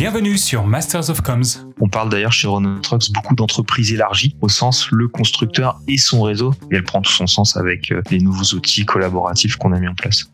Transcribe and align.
Bienvenue 0.00 0.38
sur 0.38 0.66
Masters 0.66 1.10
of 1.10 1.20
Comms. 1.20 1.42
On 1.78 1.86
parle 1.86 2.08
d'ailleurs 2.08 2.32
chez 2.32 2.48
Renault 2.48 2.78
Trucks 2.78 3.12
beaucoup 3.12 3.34
d'entreprises 3.34 3.92
élargies 3.92 4.34
au 4.40 4.48
sens 4.48 4.90
le 4.90 5.08
constructeur 5.08 5.78
et 5.88 5.98
son 5.98 6.22
réseau. 6.22 6.54
Et 6.70 6.76
elle 6.76 6.84
prend 6.84 7.02
tout 7.02 7.12
son 7.12 7.26
sens 7.26 7.58
avec 7.58 7.92
euh, 7.92 8.00
les 8.10 8.18
nouveaux 8.18 8.56
outils 8.56 8.86
collaboratifs 8.86 9.56
qu'on 9.56 9.72
a 9.74 9.78
mis 9.78 9.88
en 9.88 9.94
place. 9.94 10.32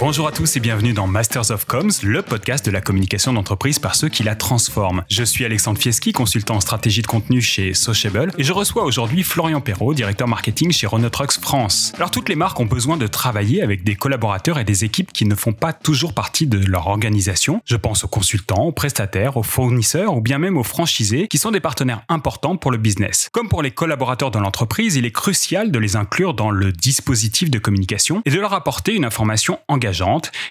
Bonjour 0.00 0.26
à 0.26 0.32
tous 0.32 0.56
et 0.56 0.60
bienvenue 0.60 0.92
dans 0.92 1.06
Masters 1.06 1.52
of 1.52 1.66
Comms, 1.66 1.92
le 2.02 2.20
podcast 2.20 2.66
de 2.66 2.70
la 2.72 2.80
communication 2.80 3.32
d'entreprise 3.32 3.78
par 3.78 3.94
ceux 3.94 4.08
qui 4.08 4.24
la 4.24 4.34
transforment. 4.34 5.04
Je 5.08 5.22
suis 5.22 5.44
Alexandre 5.44 5.78
Fieschi, 5.78 6.12
consultant 6.12 6.56
en 6.56 6.60
stratégie 6.60 7.00
de 7.00 7.06
contenu 7.06 7.40
chez 7.40 7.74
Sociable, 7.74 8.32
et 8.36 8.42
je 8.42 8.52
reçois 8.52 8.84
aujourd'hui 8.84 9.22
Florian 9.22 9.60
Perrault, 9.60 9.94
directeur 9.94 10.26
marketing 10.26 10.72
chez 10.72 10.86
Renault 10.86 11.10
Trucks 11.10 11.40
France. 11.40 11.92
Alors 11.96 12.10
toutes 12.10 12.28
les 12.28 12.34
marques 12.34 12.58
ont 12.58 12.66
besoin 12.66 12.96
de 12.96 13.06
travailler 13.06 13.62
avec 13.62 13.84
des 13.84 13.94
collaborateurs 13.94 14.58
et 14.58 14.64
des 14.64 14.84
équipes 14.84 15.12
qui 15.12 15.26
ne 15.26 15.34
font 15.34 15.52
pas 15.52 15.72
toujours 15.72 16.12
partie 16.12 16.46
de 16.46 16.58
leur 16.58 16.88
organisation. 16.88 17.62
Je 17.64 17.76
pense 17.76 18.04
aux 18.04 18.08
consultants, 18.08 18.64
aux 18.64 18.72
prestataires, 18.72 19.36
aux 19.36 19.42
fournisseurs 19.42 20.16
ou 20.16 20.20
bien 20.20 20.38
même 20.38 20.58
aux 20.58 20.64
franchisés 20.64 21.28
qui 21.28 21.38
sont 21.38 21.52
des 21.52 21.60
partenaires 21.60 22.02
importants 22.08 22.56
pour 22.56 22.72
le 22.72 22.78
business. 22.78 23.28
Comme 23.32 23.48
pour 23.48 23.62
les 23.62 23.70
collaborateurs 23.70 24.32
de 24.32 24.38
l'entreprise, 24.38 24.96
il 24.96 25.06
est 25.06 25.12
crucial 25.12 25.70
de 25.70 25.78
les 25.78 25.96
inclure 25.96 26.34
dans 26.34 26.50
le 26.50 26.72
dispositif 26.72 27.50
de 27.50 27.58
communication 27.58 28.22
et 28.24 28.30
de 28.30 28.40
leur 28.40 28.54
apporter 28.54 28.94
une 28.94 29.04
information 29.04 29.58
engagée 29.68 29.83